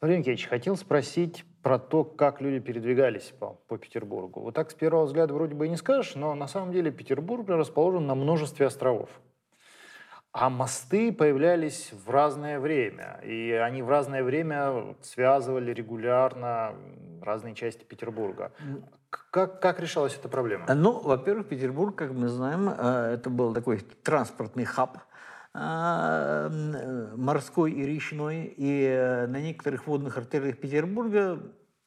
Владимир 0.00 0.20
Никитич, 0.20 0.46
хотел 0.46 0.76
спросить 0.76 1.44
про 1.62 1.78
то, 1.78 2.04
как 2.04 2.40
люди 2.40 2.60
передвигались 2.60 3.32
по, 3.38 3.58
по 3.66 3.78
Петербургу. 3.78 4.40
Вот 4.40 4.54
так 4.54 4.70
с 4.70 4.74
первого 4.74 5.04
взгляда 5.04 5.34
вроде 5.34 5.54
бы 5.54 5.66
и 5.66 5.68
не 5.68 5.76
скажешь, 5.76 6.14
но 6.14 6.34
на 6.34 6.46
самом 6.46 6.72
деле 6.72 6.90
Петербург 6.90 7.48
расположен 7.48 8.06
на 8.06 8.14
множестве 8.14 8.66
островов. 8.66 9.08
А 10.32 10.50
мосты 10.50 11.10
появлялись 11.12 11.92
в 11.92 12.10
разное 12.10 12.60
время, 12.60 13.18
и 13.24 13.50
они 13.52 13.82
в 13.82 13.88
разное 13.88 14.22
время 14.22 14.94
связывали 15.02 15.72
регулярно 15.72 16.74
разные 17.22 17.54
части 17.54 17.82
Петербурга. 17.84 18.52
Как, 19.30 19.60
как 19.60 19.80
решалась 19.80 20.14
эта 20.16 20.28
проблема? 20.28 20.66
Ну, 20.74 21.00
во-первых, 21.00 21.48
Петербург, 21.48 21.96
как 21.96 22.12
мы 22.12 22.28
знаем, 22.28 22.68
э, 22.68 23.14
это 23.14 23.30
был 23.30 23.54
такой 23.54 23.78
транспортный 23.78 24.64
хаб, 24.64 24.98
морской 27.16 27.72
и 27.72 27.84
речной, 27.84 28.54
и 28.56 28.84
э, 28.84 29.26
на 29.26 29.40
некоторых 29.40 29.86
водных 29.86 30.16
артериях 30.18 30.58
Петербурга 30.58 31.40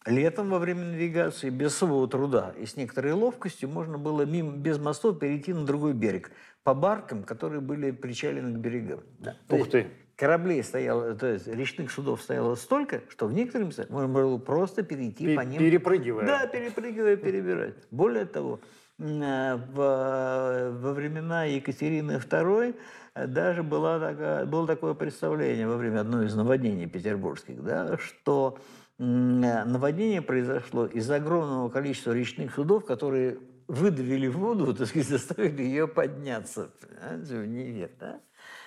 летом 0.06 0.50
во 0.50 0.60
время 0.60 0.86
навигации 0.86 1.50
без 1.50 1.76
особого 1.76 2.08
труда 2.08 2.54
и 2.58 2.66
с 2.66 2.76
некоторой 2.76 3.14
ловкостью 3.14 3.70
можно 3.70 3.98
было 3.98 4.24
мимо, 4.24 4.54
без 4.54 4.80
мостов 4.80 5.20
перейти 5.20 5.54
на 5.54 5.66
другой 5.66 5.94
берег 5.94 6.32
по 6.64 6.74
баркам, 6.74 7.24
которые 7.24 7.62
были 7.62 7.92
причалены 7.92 8.58
к 8.58 8.60
берегам. 8.60 9.02
Да. 9.20 9.36
Ух 9.50 9.70
ты! 9.70 9.88
Кораблей 10.16 10.64
стояло, 10.64 11.16
то 11.16 11.28
есть 11.28 11.48
речных 11.48 11.92
судов 11.92 12.22
стояло 12.22 12.54
столько, 12.54 13.02
что 13.10 13.26
в 13.26 13.34
некоторых 13.34 13.70
местах 13.70 13.90
можно 13.90 14.08
было 14.08 14.38
просто 14.38 14.84
перейти 14.84 15.26
Пе- 15.26 15.36
по 15.36 15.42
ним. 15.42 15.58
Перепрыгивая. 15.58 16.28
Да, 16.28 16.46
перепрыгивая, 16.46 17.16
перебирать. 17.16 17.74
Более 17.90 18.26
того, 18.26 18.60
э, 19.00 19.56
в, 19.56 20.78
во 20.80 20.94
времена 20.94 21.46
Екатерины 21.46 22.12
II 22.12 22.76
даже 23.16 23.64
была 23.64 24.00
такая, 24.00 24.46
было 24.46 24.68
такое 24.68 24.94
представление 24.94 25.68
во 25.68 25.78
время 25.78 26.02
одной 26.02 26.28
из 26.28 26.36
наводнений 26.36 26.88
петербургских, 26.88 27.64
да, 27.64 27.98
что 27.98 28.58
наводнение 28.98 30.22
произошло 30.22 30.86
из-за 30.86 31.16
огромного 31.16 31.70
количества 31.70 32.12
речных 32.12 32.54
судов, 32.54 32.86
которые 32.86 33.40
выдавили 33.68 34.28
воду, 34.28 34.74
так 34.76 34.88
сказать, 34.88 35.08
заставили 35.08 35.64
ее 35.64 35.88
подняться 35.88 36.72
в 37.02 37.46
Неве. 37.46 37.90
Да? 38.00 38.22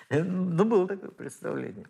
Ну, 0.09 0.65
было 0.65 0.87
такое 0.87 1.11
представление. 1.11 1.87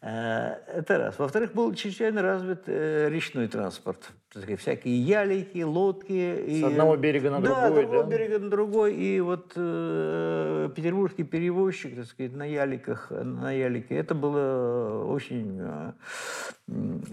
Э, 0.00 0.54
это 0.66 0.98
раз. 0.98 1.18
Во-вторых, 1.18 1.52
был 1.52 1.74
чрезвычайно 1.74 2.22
развит 2.22 2.64
э, 2.66 3.08
речной 3.08 3.48
транспорт. 3.48 4.10
Сказать, 4.40 4.60
всякие 4.60 5.00
ялики, 5.00 5.62
лодки. 5.62 6.44
С 6.46 6.60
и, 6.60 6.62
одного 6.62 6.96
берега 6.96 7.30
на 7.30 7.40
да, 7.40 7.68
другой, 7.68 7.82
с 7.82 7.86
одного 7.86 8.10
берега 8.10 8.38
на 8.38 8.50
другой. 8.50 8.94
И 8.94 9.20
вот 9.20 9.52
э, 9.56 10.68
петербургский 10.76 11.24
перевозчик, 11.24 11.96
так 11.96 12.04
сказать, 12.04 12.34
на 12.34 12.44
яликах, 12.44 13.10
на 13.10 13.50
ялике, 13.52 13.94
это 13.96 14.14
было 14.14 15.04
очень... 15.06 15.58
Э, 15.58 15.92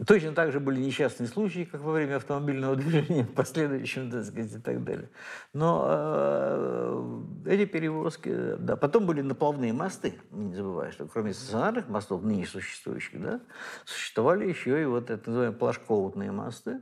точно 0.06 0.34
так 0.34 0.52
же 0.52 0.60
были 0.60 0.82
несчастные 0.82 1.28
случаи, 1.28 1.64
как 1.72 1.82
во 1.82 1.94
время 1.94 2.18
автомобильного 2.18 2.76
движения, 2.78 3.24
в 3.24 3.34
последующем, 3.34 4.12
так 4.12 4.26
сказать, 4.26 4.52
и 4.52 4.60
так 4.60 4.84
далее. 4.84 5.10
Но 5.54 5.86
э, 5.88 7.22
эти 7.46 7.66
перевозки... 7.66 8.56
Да. 8.58 8.76
Потом 8.76 9.06
были 9.06 9.22
наплавные 9.22 9.72
мосты, 9.72 10.16
не 10.32 10.54
забывай, 10.54 10.92
что 10.92 11.08
кроме 11.08 11.34
стационарных 11.34 11.88
мостов, 11.88 12.22
ныне 12.24 12.46
существующих, 12.46 13.22
да, 13.22 13.40
существовали 13.86 14.48
еще 14.48 14.82
и 14.82 14.86
вот 14.86 15.10
это 15.10 15.30
называемые 15.30 15.58
плашководные 15.58 16.32
мосты, 16.32 16.82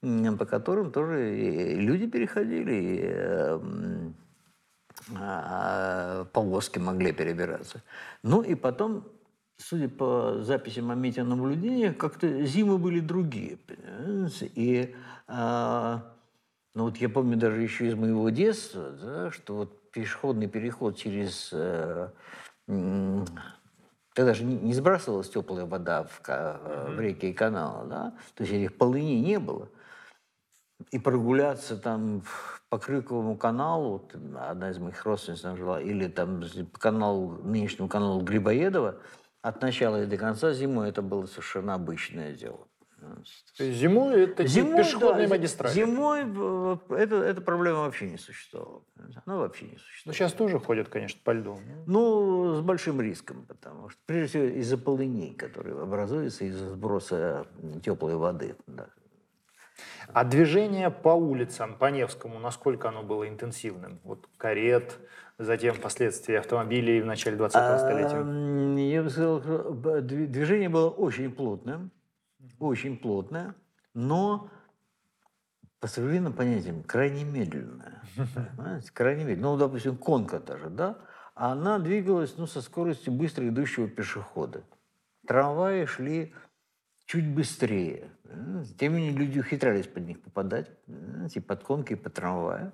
по 0.00 0.44
которым 0.44 0.92
тоже 0.92 1.34
люди 1.76 2.06
переходили, 2.06 2.72
и 2.74 3.00
эм, 3.02 4.14
а, 5.14 6.24
повозки 6.32 6.78
могли 6.78 7.12
перебираться. 7.12 7.82
Ну 8.22 8.42
и 8.42 8.54
потом, 8.54 9.04
судя 9.56 9.88
по 9.88 10.42
записям 10.42 10.90
о 10.90 10.94
метеонаблюдениях, 10.94 11.96
как-то 11.96 12.44
зимы 12.44 12.78
были 12.78 13.00
другие. 13.00 13.56
Понимаете? 13.56 14.50
И 14.54 14.94
а, 15.28 16.02
ну 16.74 16.84
вот 16.84 16.98
я 16.98 17.08
помню 17.08 17.36
даже 17.36 17.62
еще 17.62 17.86
из 17.86 17.94
моего 17.94 18.28
детства, 18.30 18.90
да, 18.90 19.30
что 19.30 19.56
вот 19.56 19.90
пешеходный 19.90 20.46
переход 20.46 20.96
через 20.96 21.50
э, 21.52 22.10
Тогда 24.16 24.32
же 24.32 24.44
не 24.44 24.72
сбрасывалась 24.72 25.28
теплая 25.28 25.66
вода 25.66 26.04
в, 26.04 26.20
в 26.26 27.00
реки 27.00 27.30
и 27.30 27.32
каналы, 27.34 27.86
да? 27.86 28.14
То 28.34 28.44
есть 28.44 28.52
этих 28.54 28.74
полыней 28.74 29.20
не 29.20 29.38
было. 29.38 29.68
И 30.90 30.98
прогуляться 30.98 31.76
там 31.76 32.22
по 32.68 32.78
Крюковому 32.78 33.36
каналу, 33.36 34.08
одна 34.36 34.70
из 34.70 34.78
моих 34.78 35.04
родственниц 35.04 35.40
там 35.40 35.56
жила, 35.56 35.80
или 35.80 36.06
там 36.08 36.42
по 36.72 36.78
каналу, 36.78 37.38
нынешнему 37.42 37.88
каналу 37.88 38.20
Грибоедова, 38.20 38.96
от 39.40 39.62
начала 39.62 40.02
и 40.02 40.06
до 40.06 40.16
конца 40.16 40.52
зимой 40.52 40.88
это 40.88 41.02
было 41.02 41.26
совершенно 41.26 41.74
обычное 41.74 42.34
дело. 42.34 42.66
Зимой 43.58 44.22
это 44.22 44.46
зимой, 44.46 44.78
пешеходные 44.82 45.28
да, 45.28 45.34
магистрали? 45.34 45.72
Зимой 45.72 46.22
это, 46.90 47.16
эта 47.16 47.40
проблема 47.40 47.80
вообще 47.80 48.10
не 48.10 48.18
существовала. 48.18 48.82
Она 49.24 49.36
вообще 49.36 49.66
не 49.66 49.76
существовала. 49.76 50.06
Но 50.06 50.12
сейчас 50.12 50.32
тоже 50.32 50.58
ходят, 50.58 50.88
конечно, 50.88 51.20
по 51.22 51.32
льду. 51.32 51.58
Ну, 51.86 52.54
с 52.54 52.60
большим 52.60 53.00
риском, 53.00 53.44
потому 53.46 53.90
что, 53.90 54.00
прежде 54.06 54.28
всего, 54.28 54.44
из-за 54.60 54.78
полыней, 54.78 55.34
которые 55.34 55.80
образуются 55.80 56.44
из-за 56.44 56.70
сброса 56.70 57.46
теплой 57.82 58.16
воды. 58.16 58.56
Да. 58.66 58.88
А 60.12 60.24
движение 60.24 60.90
по 60.90 61.10
улицам, 61.10 61.74
по 61.74 61.90
Невскому, 61.90 62.38
насколько 62.38 62.88
оно 62.88 63.02
было 63.02 63.28
интенсивным? 63.28 64.00
Вот 64.04 64.28
карет, 64.36 64.98
затем 65.38 65.74
впоследствии 65.74 66.36
автомобилей 66.36 67.00
в 67.00 67.06
начале 67.06 67.36
20-го 67.36 67.58
а, 67.58 67.78
столетия? 67.78 68.90
Я 68.90 69.02
бы 69.02 69.10
сказал, 69.10 69.40
движение 70.02 70.68
было 70.68 70.90
очень 70.90 71.30
плотным 71.30 71.90
очень 72.58 72.96
плотная, 72.96 73.54
но 73.94 74.50
по 75.80 75.88
современным 75.88 76.32
понятиям 76.32 76.82
крайне 76.82 77.24
медленная. 77.24 78.02
Понимаете? 78.34 78.90
Крайне 78.92 79.24
медленная. 79.24 79.50
Ну, 79.50 79.56
допустим, 79.56 79.96
конка 79.96 80.40
даже, 80.40 80.68
да? 80.70 80.98
Она 81.34 81.78
двигалась 81.78 82.34
ну, 82.38 82.46
со 82.46 82.62
скоростью 82.62 83.12
быстро 83.12 83.46
идущего 83.46 83.88
пешехода. 83.88 84.62
Трамваи 85.26 85.84
шли 85.84 86.34
чуть 87.06 87.26
быстрее. 87.26 88.10
Тем 88.78 88.94
не 88.94 88.98
менее, 88.98 89.12
люди 89.12 89.38
ухитрялись 89.38 89.86
под 89.86 90.06
них 90.06 90.20
попадать, 90.20 90.70
и 91.34 91.40
под 91.40 91.62
конки, 91.62 91.92
и 91.92 91.96
под 91.96 92.14
трамвая. 92.14 92.72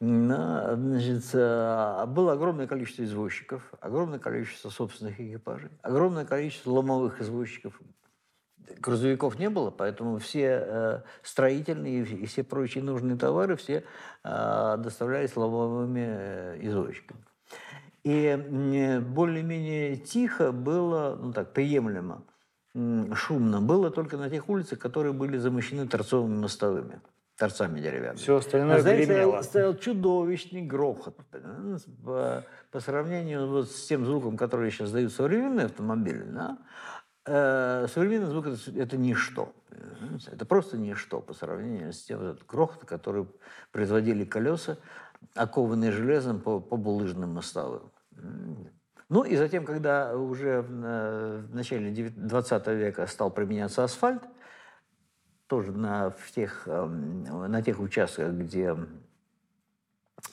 Значит, 0.00 1.24
а, 1.34 2.06
было 2.06 2.32
огромное 2.32 2.66
количество 2.66 3.04
извозчиков, 3.04 3.62
огромное 3.80 4.18
количество 4.18 4.70
собственных 4.70 5.20
экипажей, 5.20 5.70
огромное 5.82 6.24
количество 6.24 6.70
ломовых 6.70 7.20
извозчиков, 7.20 7.78
грузовиков 8.78 9.38
не 9.38 9.50
было, 9.50 9.70
поэтому 9.70 10.18
все 10.18 10.64
э, 10.64 11.02
строительные 11.22 12.04
и 12.04 12.26
все 12.26 12.42
прочие 12.44 12.82
нужные 12.84 13.18
товары 13.18 13.56
все 13.56 13.84
э, 14.24 14.76
доставлялись 14.78 15.36
ломовыми 15.36 16.06
э, 16.06 16.58
извозчиками. 16.62 17.20
И 18.02 19.02
более-менее 19.06 19.96
тихо 19.96 20.52
было, 20.52 21.18
ну 21.20 21.32
так, 21.34 21.52
приемлемо, 21.52 22.24
шумно 22.74 23.60
было 23.60 23.90
только 23.90 24.16
на 24.16 24.30
тех 24.30 24.48
улицах, 24.48 24.78
которые 24.78 25.12
были 25.12 25.36
замощены 25.38 25.88
торцовыми 25.88 26.38
мостовыми. 26.38 27.00
торцами 27.36 27.80
деревянными. 27.80 28.18
Все 28.18 28.36
остальное 28.36 28.76
А 28.76 28.80
стоял, 28.80 29.42
стоял 29.42 29.74
чудовищный 29.74 30.62
грохот. 30.62 31.16
По, 32.04 32.44
по 32.70 32.80
сравнению 32.80 33.48
вот 33.48 33.70
с 33.70 33.86
тем 33.86 34.04
звуком, 34.04 34.36
который 34.36 34.70
сейчас 34.70 34.92
дают 34.92 35.12
современные 35.12 35.66
автомобили, 35.66 36.22
да, 36.22 36.58
э, 37.24 37.86
современный 37.88 38.28
звук 38.28 38.46
это, 38.46 38.58
это 38.76 38.96
ничто. 38.96 39.52
понимаете? 39.70 40.30
Это 40.32 40.44
просто 40.44 40.76
ничто 40.78 41.20
по 41.20 41.32
сравнению 41.32 41.92
с 41.92 42.02
тем 42.04 42.20
вот, 42.20 42.46
грохотом, 42.46 42.86
который 42.86 43.26
производили 43.72 44.24
колеса, 44.24 44.76
окованные 45.34 45.92
железом 45.92 46.40
по, 46.40 46.60
по 46.60 46.76
булыжным 46.76 47.34
мостовым. 47.34 47.90
Ну 49.10 49.24
и 49.24 49.34
затем, 49.34 49.64
когда 49.64 50.16
уже 50.16 50.62
в, 50.62 50.84
э, 50.84 51.42
начале 51.52 51.90
20 51.90 52.66
века 52.68 53.08
стал 53.08 53.28
применяться 53.30 53.82
асфальт, 53.82 54.22
тоже 55.48 55.72
на, 55.72 56.10
в 56.10 56.30
тех, 56.30 56.62
эм, 56.68 57.24
на 57.50 57.60
тех 57.60 57.80
участках, 57.80 58.32
где 58.34 58.76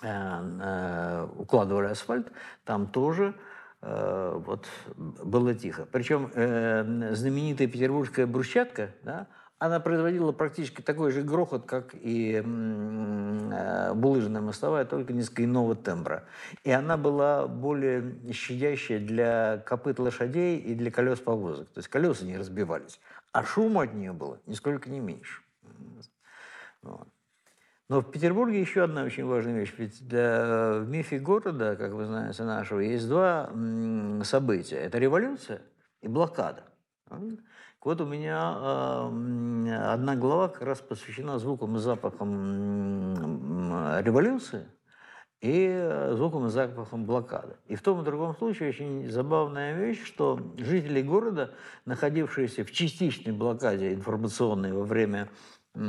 э, 0.03 0.07
э, 0.07 1.27
укладывали 1.37 1.87
асфальт, 1.87 2.31
там 2.65 2.85
тоже 2.85 3.33
э, 3.81 4.41
вот 4.45 4.67
было 4.95 5.55
тихо. 5.55 5.87
Причем 5.91 6.29
знаменитая 7.15 7.67
петербургская 7.67 8.27
брусчатка, 8.27 8.91
да, 9.01 9.25
она 9.59 9.79
производила 9.79 10.31
практически 10.31 10.81
такой 10.81 11.11
же 11.11 11.23
грохот, 11.23 11.65
как 11.65 11.95
и 11.95 12.43
э, 12.43 13.93
булыжная 13.95 14.41
мостовая, 14.41 14.85
только 14.85 15.13
несколько 15.13 15.43
иного 15.43 15.75
тембра. 15.75 16.25
И 16.63 16.71
она 16.71 16.95
была 16.95 17.47
более 17.47 18.15
щадящая 18.31 18.99
для 18.99 19.57
копыт 19.65 19.97
лошадей 19.97 20.59
и 20.59 20.75
для 20.75 20.91
колес 20.91 21.19
повозок. 21.19 21.69
То 21.69 21.79
есть 21.79 21.87
колеса 21.87 22.25
не 22.25 22.37
разбивались. 22.37 22.99
А 23.31 23.43
шума 23.43 23.83
от 23.83 23.93
нее 23.93 24.13
было 24.13 24.39
нисколько 24.45 24.89
не 24.89 24.99
меньше. 24.99 25.41
Вот. 26.83 27.07
Но 27.89 28.01
в 28.01 28.11
Петербурге 28.11 28.59
еще 28.59 28.83
одна 28.83 29.03
очень 29.03 29.25
важная 29.25 29.59
вещь. 29.59 29.73
Ведь 29.77 30.07
для, 30.07 30.79
в 30.79 30.87
мифе 30.87 31.19
города, 31.19 31.75
как 31.75 31.93
вы 31.93 32.05
знаете, 32.05 32.43
нашего, 32.43 32.79
есть 32.81 33.07
два 33.07 33.49
события. 34.23 34.77
Это 34.77 34.99
революция 34.99 35.61
и 36.01 36.07
блокада. 36.07 36.63
Вот 37.87 38.01
у 38.01 38.05
меня 38.05 39.07
м, 39.09 39.65
одна 39.65 40.17
глава 40.17 40.49
как 40.49 40.63
раз 40.63 40.81
посвящена 40.81 41.39
звукам 41.39 41.77
и 41.77 41.79
запахам 41.79 43.13
революции 44.01 44.65
и 45.39 45.69
э, 45.69 46.13
звукам 46.17 46.47
и 46.47 46.49
запахам 46.49 47.05
блокады. 47.05 47.55
И 47.65 47.75
в 47.75 47.81
том 47.81 48.01
и 48.01 48.03
другом 48.03 48.35
случае 48.35 48.67
очень 48.71 49.09
забавная 49.09 49.73
вещь, 49.73 50.03
что 50.03 50.37
жители 50.57 51.01
города, 51.01 51.53
находившиеся 51.85 52.65
в 52.65 52.73
частичной 52.73 53.31
блокаде 53.31 53.93
информационной 53.93 54.73
во 54.73 54.83
время 54.83 55.29
э, 55.73 55.79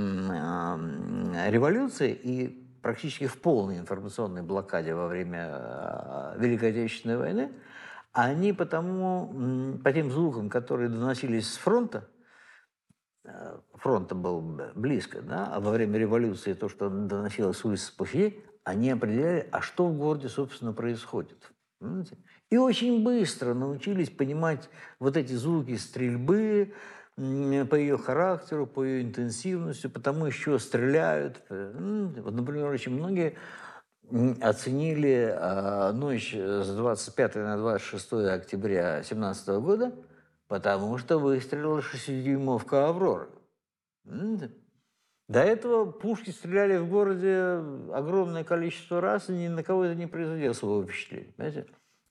революции 1.51 2.13
и 2.13 2.65
практически 2.81 3.27
в 3.27 3.41
полной 3.41 3.79
информационной 3.79 4.43
блокаде 4.43 4.95
во 4.95 5.09
время 5.09 5.49
э, 5.51 6.37
Великой 6.39 6.71
Отечественной 6.71 7.17
войны, 7.17 7.51
они 8.13 8.53
потому, 8.53 9.79
по 9.83 9.93
тем 9.93 10.11
звукам, 10.11 10.49
которые 10.51 10.89
доносились 10.89 11.53
с 11.53 11.57
фронта, 11.57 12.09
э, 13.25 13.59
фронта 13.75 14.15
был 14.15 14.41
близко, 14.75 15.23
да, 15.23 15.47
а 15.53 15.61
во 15.61 15.71
время 15.71 15.99
революции 15.99 16.55
то, 16.55 16.69
что 16.69 16.89
доносилось 16.89 17.59
с 17.59 17.65
улицы 17.65 17.95
площадей, 17.97 18.45
они 18.65 18.91
определяли, 18.91 19.49
а 19.51 19.61
что 19.61 19.87
в 19.89 19.97
городе, 19.97 20.29
собственно, 20.29 20.73
происходит. 20.73 21.53
Понимаете? 21.79 22.19
И 22.51 22.57
очень 22.57 23.05
быстро 23.05 23.55
научились 23.55 24.11
понимать 24.11 24.69
вот 24.99 25.17
эти 25.17 25.33
звуки 25.35 25.77
стрельбы 25.77 26.75
по 27.17 27.75
ее 27.75 27.99
характеру, 27.99 28.67
по 28.67 28.85
ее 28.85 29.03
интенсивности, 29.03 29.87
потому 29.87 30.27
еще 30.27 30.59
стреляют. 30.59 31.43
М, 31.51 32.15
Вот, 32.23 32.35
например, 32.35 32.67
очень 32.67 32.93
многие 32.93 33.37
оценили 34.41 35.35
а, 35.37 35.93
ночь 35.93 36.35
с 36.35 36.75
25 36.75 37.35
на 37.37 37.57
26 37.57 38.13
октября 38.13 38.95
2017 38.95 39.49
года, 39.61 39.95
потому 40.47 40.99
что 40.99 41.19
выстрелила 41.19 41.83
шестидюймовка 41.83 42.89
«Аврора». 42.89 43.29
М, 44.07 44.41
До 45.29 45.41
этого 45.41 45.91
пушки 45.91 46.31
стреляли 46.31 46.79
в 46.79 46.89
городе 46.89 47.63
огромное 47.93 48.45
количество 48.45 49.01
раз, 49.01 49.29
и 49.29 49.33
ни 49.33 49.49
на 49.49 49.63
кого 49.63 49.85
это 49.85 49.95
не 49.95 50.07
производило 50.07 50.55
своего 50.55 50.85
впечатления. 50.85 51.33
Понимаете? 51.37 51.67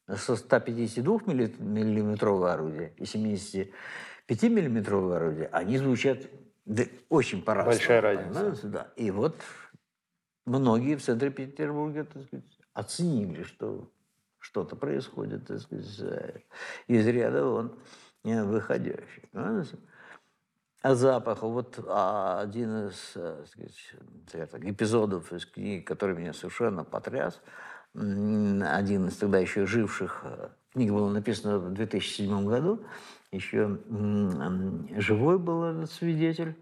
Со 0.07 0.35
152 0.35 1.19
миллиметрового 1.25 2.53
орудия 2.53 2.93
и 2.97 3.05
75 3.05 4.43
миллиметрового 4.43 5.17
орудия, 5.17 5.49
они 5.51 5.77
звучат 5.77 6.19
да, 6.67 6.83
очень 7.09 7.41
по-разному. 7.41 7.77
Большая 7.77 8.01
разница. 8.01 8.67
Да. 8.67 8.87
И 8.97 9.09
вот 9.09 9.37
многие 10.47 10.95
в 10.95 11.03
центре 11.03 11.29
Петербурга 11.29 12.05
так 12.05 12.23
сказать, 12.23 12.59
оценили, 12.73 13.43
что 13.43 13.91
что-то 14.39 14.75
происходит 14.75 15.45
так 15.47 15.59
сказать, 15.59 15.99
э, 15.99 16.39
из 16.87 17.05
ряда 17.05 17.45
вон 17.45 17.79
э, 18.23 18.43
выходящих. 18.43 19.23
А 20.83 20.95
запах, 20.95 21.41
вот 21.41 21.79
а, 21.87 22.39
один 22.39 22.87
из 22.87 23.13
э, 23.15 23.43
сказать, 23.47 24.63
эпизодов 24.63 25.33
из 25.33 25.45
книги, 25.45 25.81
который 25.81 26.15
меня 26.15 26.33
совершенно 26.33 26.83
потряс, 26.83 27.41
один 27.93 29.07
из 29.07 29.17
тогда 29.17 29.39
еще 29.39 29.65
живших, 29.65 30.21
э, 30.23 30.49
книга 30.71 30.93
была 30.93 31.11
написана 31.11 31.59
в 31.59 31.73
2007 31.73 32.45
году, 32.45 32.85
еще 33.31 33.79
живой 34.97 35.39
был 35.39 35.63
этот 35.63 35.91
свидетель, 35.91 36.55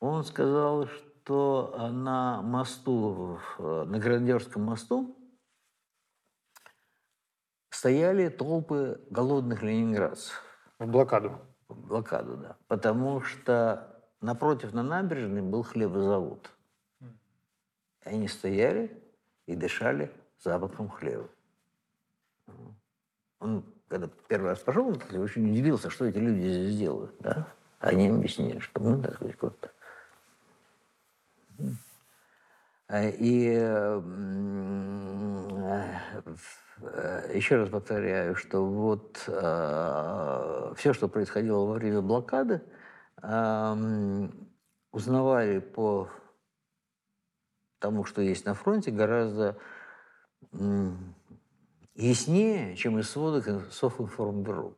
он 0.00 0.24
сказал, 0.24 0.86
что 0.86 1.07
на 1.30 2.42
мосту, 2.42 3.38
в- 3.58 3.84
на 3.84 3.98
Грандерском 3.98 4.62
мосту 4.62 5.16
стояли 7.70 8.28
толпы 8.28 9.00
голодных 9.10 9.62
ленинградцев 9.62 10.42
В 10.78 10.86
блокаду. 10.86 11.38
блокаду, 11.68 12.36
да. 12.36 12.56
Потому 12.66 13.20
что 13.20 14.02
напротив 14.20 14.72
на 14.72 14.82
набережной 14.82 15.42
был 15.42 15.62
хлебозавод. 15.62 16.50
И 17.00 17.06
они 18.08 18.28
стояли 18.28 19.02
и 19.46 19.54
дышали 19.54 20.10
запахом 20.38 20.88
хлеба. 20.88 21.28
Он, 23.40 23.64
когда 23.88 24.08
первый 24.28 24.50
раз 24.50 24.58
пошел, 24.60 24.88
он 24.88 24.96
очень 25.20 25.50
удивился, 25.50 25.90
что 25.90 26.06
эти 26.06 26.18
люди 26.18 26.48
здесь 26.48 26.76
делают. 26.76 27.14
Да? 27.20 27.46
Они 27.78 28.08
объяснили, 28.08 28.58
что 28.58 28.80
мы, 28.80 29.00
так 29.02 29.14
сказать, 29.16 29.36
вот 29.40 29.56
Э, 29.64 29.68
И 32.90 33.50
э, 33.52 33.98
м, 33.98 35.46
э, 35.62 36.00
э, 36.80 37.32
еще 37.34 37.56
раз 37.56 37.68
повторяю, 37.68 38.34
что 38.34 38.64
вот 38.64 39.18
все, 39.18 40.92
что 40.94 41.08
происходило 41.08 41.66
во 41.66 41.74
время 41.74 42.00
блокады, 42.00 42.62
узнавали 44.90 45.58
по 45.58 46.08
тому, 47.78 48.04
что 48.04 48.22
есть 48.22 48.46
на 48.46 48.54
фронте, 48.54 48.90
гораздо 48.90 49.58
яснее, 51.94 52.74
чем 52.76 52.98
из 52.98 53.10
сводок 53.10 53.70
Софинформбюро. 53.70 54.74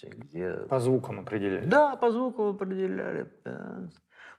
Где 0.00 0.52
По 0.68 0.78
звукам 0.78 1.20
определили. 1.20 1.64
да, 1.64 1.96
по 1.96 2.12
звуку 2.12 2.50
определяли. 2.50 3.32
да. 3.44 3.88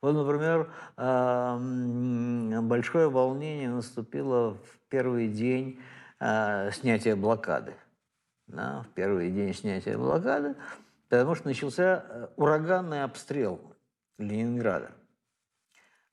Вот, 0.01 0.13
например, 0.13 0.71
а, 0.95 1.57
м, 1.57 2.67
большое 2.67 3.09
волнение 3.09 3.69
наступило 3.69 4.55
в 4.55 4.79
первый 4.89 5.27
день 5.27 5.81
а, 6.19 6.71
снятия 6.71 7.15
блокады. 7.15 7.75
Да, 8.47 8.83
в 8.83 8.93
первый 8.93 9.29
день 9.31 9.53
снятия 9.53 9.97
блокады, 9.97 10.55
потому 11.09 11.35
что 11.35 11.47
начался 11.47 12.05
э, 12.07 12.27
ураганный 12.37 13.03
обстрел 13.03 13.75
Ленинграда. 14.17 14.91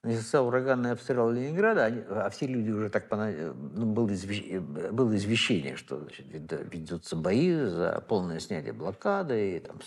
Начался 0.02 0.42
ураганный 0.42 0.90
обстрел 0.90 1.30
Ленинграда, 1.30 1.84
они- 1.84 2.02
а 2.08 2.28
все 2.30 2.46
люди 2.46 2.70
уже 2.70 2.90
так 2.90 3.08
пона- 3.08 3.54
ну, 3.54 3.86
было, 3.86 4.08
извещ- 4.08 4.90
было 4.90 5.14
извещение, 5.16 5.76
что 5.76 6.00
значит, 6.00 6.26
вед- 6.26 6.74
ведутся 6.74 7.16
бои 7.16 7.54
за 7.54 8.04
полное 8.06 8.40
снятие 8.40 8.72
блокады. 8.72 9.56
И, 9.56 9.60
там, 9.60 9.78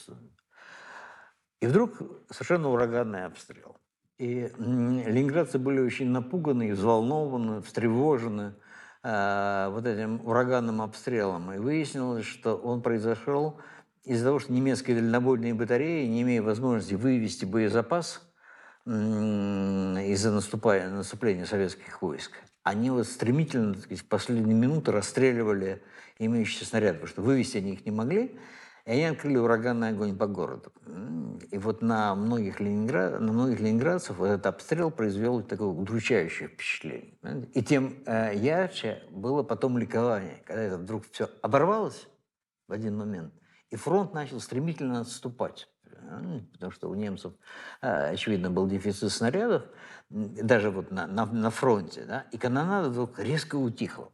и 1.62 1.68
вдруг 1.68 2.02
совершенно 2.32 2.70
ураганный 2.70 3.26
обстрел. 3.26 3.77
И 4.18 4.52
ленинградцы 4.58 5.60
были 5.60 5.80
очень 5.80 6.10
напуганы, 6.10 6.74
взволнованы, 6.74 7.62
встревожены 7.62 8.56
э, 9.04 9.70
вот 9.72 9.86
этим 9.86 10.26
ураганным 10.26 10.82
обстрелом. 10.82 11.54
И 11.54 11.60
выяснилось, 11.60 12.26
что 12.26 12.56
он 12.56 12.82
произошел 12.82 13.60
из-за 14.04 14.26
того, 14.26 14.40
что 14.40 14.54
немецкие 14.54 14.98
дальнобойные 14.98 15.54
батареи, 15.54 16.08
не 16.08 16.24
имея 16.24 16.42
возможности 16.42 16.96
вывести 16.96 17.46
боезапас 17.46 18.24
из-за 18.86 20.32
наступая- 20.32 20.90
наступления 20.90 21.46
советских 21.46 22.02
войск, 22.02 22.32
они 22.64 22.90
вот 22.90 23.06
стремительно, 23.06 23.74
так 23.74 23.84
сказать, 23.84 24.04
в 24.04 24.08
последние 24.08 24.56
минуты 24.56 24.92
расстреливали 24.92 25.84
имеющиеся 26.20 26.66
снаряды, 26.66 26.94
потому 26.94 27.10
что 27.10 27.22
вывести 27.22 27.58
они 27.58 27.74
их 27.74 27.86
не 27.86 27.92
могли. 27.92 28.40
И 28.88 28.92
они 28.92 29.04
открыли 29.04 29.36
ураганный 29.36 29.90
огонь 29.90 30.18
по 30.18 30.28
городу. 30.28 30.72
И 31.52 31.58
вот 31.58 31.82
на 31.82 32.16
многих, 32.16 32.62
ленинград, 32.62 33.20
на 33.20 33.34
многих 33.34 33.60
ленинградцев 33.60 34.22
этот 34.22 34.46
обстрел 34.46 34.92
произвел 34.92 35.42
такое 35.42 35.68
удручающее 35.68 36.48
впечатление. 36.48 37.18
И 37.54 37.62
тем 37.62 37.98
э, 38.06 38.34
ярче 38.36 39.04
было 39.12 39.44
потом 39.44 39.78
ликование, 39.78 40.42
когда 40.46 40.62
это 40.62 40.78
вдруг 40.78 41.04
все 41.12 41.30
оборвалось 41.42 42.08
в 42.70 42.72
один 42.72 42.98
момент, 42.98 43.34
и 43.72 43.76
фронт 43.76 44.14
начал 44.14 44.40
стремительно 44.40 45.02
отступать. 45.02 45.68
Потому 46.54 46.72
что 46.72 46.90
у 46.90 46.96
немцев, 46.96 47.34
э, 47.82 48.12
очевидно, 48.12 48.50
был 48.50 48.68
дефицит 48.68 49.12
снарядов, 49.12 49.64
даже 50.10 50.72
вот 50.72 50.92
на, 50.92 51.08
на, 51.08 51.26
на 51.26 51.50
фронте. 51.50 52.06
Да? 52.06 52.26
И 52.32 52.38
канонада 52.38 52.90
вдруг 52.90 53.20
резко 53.20 53.58
утихла. 53.58 54.14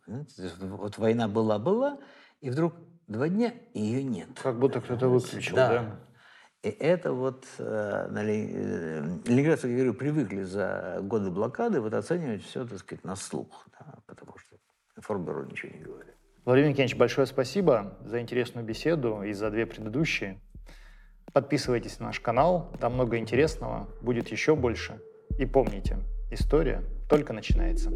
Вот 0.61 0.97
война 0.97 1.27
была-была, 1.27 1.99
и 2.41 2.49
вдруг 2.49 2.73
Два 3.13 3.29
дня 3.29 3.53
ее 3.75 4.03
нет. 4.03 4.27
Как 4.41 4.57
будто 4.57 4.81
кто-то 4.81 5.07
выключил, 5.07 5.55
да. 5.55 5.69
да? 5.69 5.99
И 6.63 6.69
это 6.69 7.13
вот 7.13 7.45
э, 7.59 8.07
э, 8.09 9.01
ленинградцы, 9.27 9.67
я 9.67 9.75
говорю, 9.75 9.93
привыкли 9.93 10.41
за 10.41 10.97
годы 11.03 11.29
блокады 11.29 11.79
вот 11.79 11.93
оценивать 11.93 12.43
все, 12.43 12.65
так 12.65 12.79
сказать, 12.79 13.03
на 13.03 13.15
слух, 13.15 13.67
да, 13.79 13.97
потому 14.07 14.35
что 14.39 14.55
Форберу 14.97 15.45
ничего 15.45 15.71
не 15.73 15.83
говорит. 15.83 16.15
Владимир 16.43 16.71
Никитич, 16.71 16.95
большое 16.95 17.27
спасибо 17.27 17.99
за 18.03 18.19
интересную 18.19 18.65
беседу 18.65 19.21
и 19.21 19.31
за 19.33 19.51
две 19.51 19.67
предыдущие. 19.67 20.41
Подписывайтесь 21.33 21.99
на 21.99 22.07
наш 22.07 22.19
канал, 22.19 22.73
там 22.81 22.95
много 22.95 23.19
интересного, 23.19 23.89
будет 24.01 24.29
еще 24.29 24.55
больше. 24.55 24.99
И 25.37 25.45
помните, 25.45 25.99
история 26.31 26.81
только 27.07 27.31
начинается. 27.31 27.91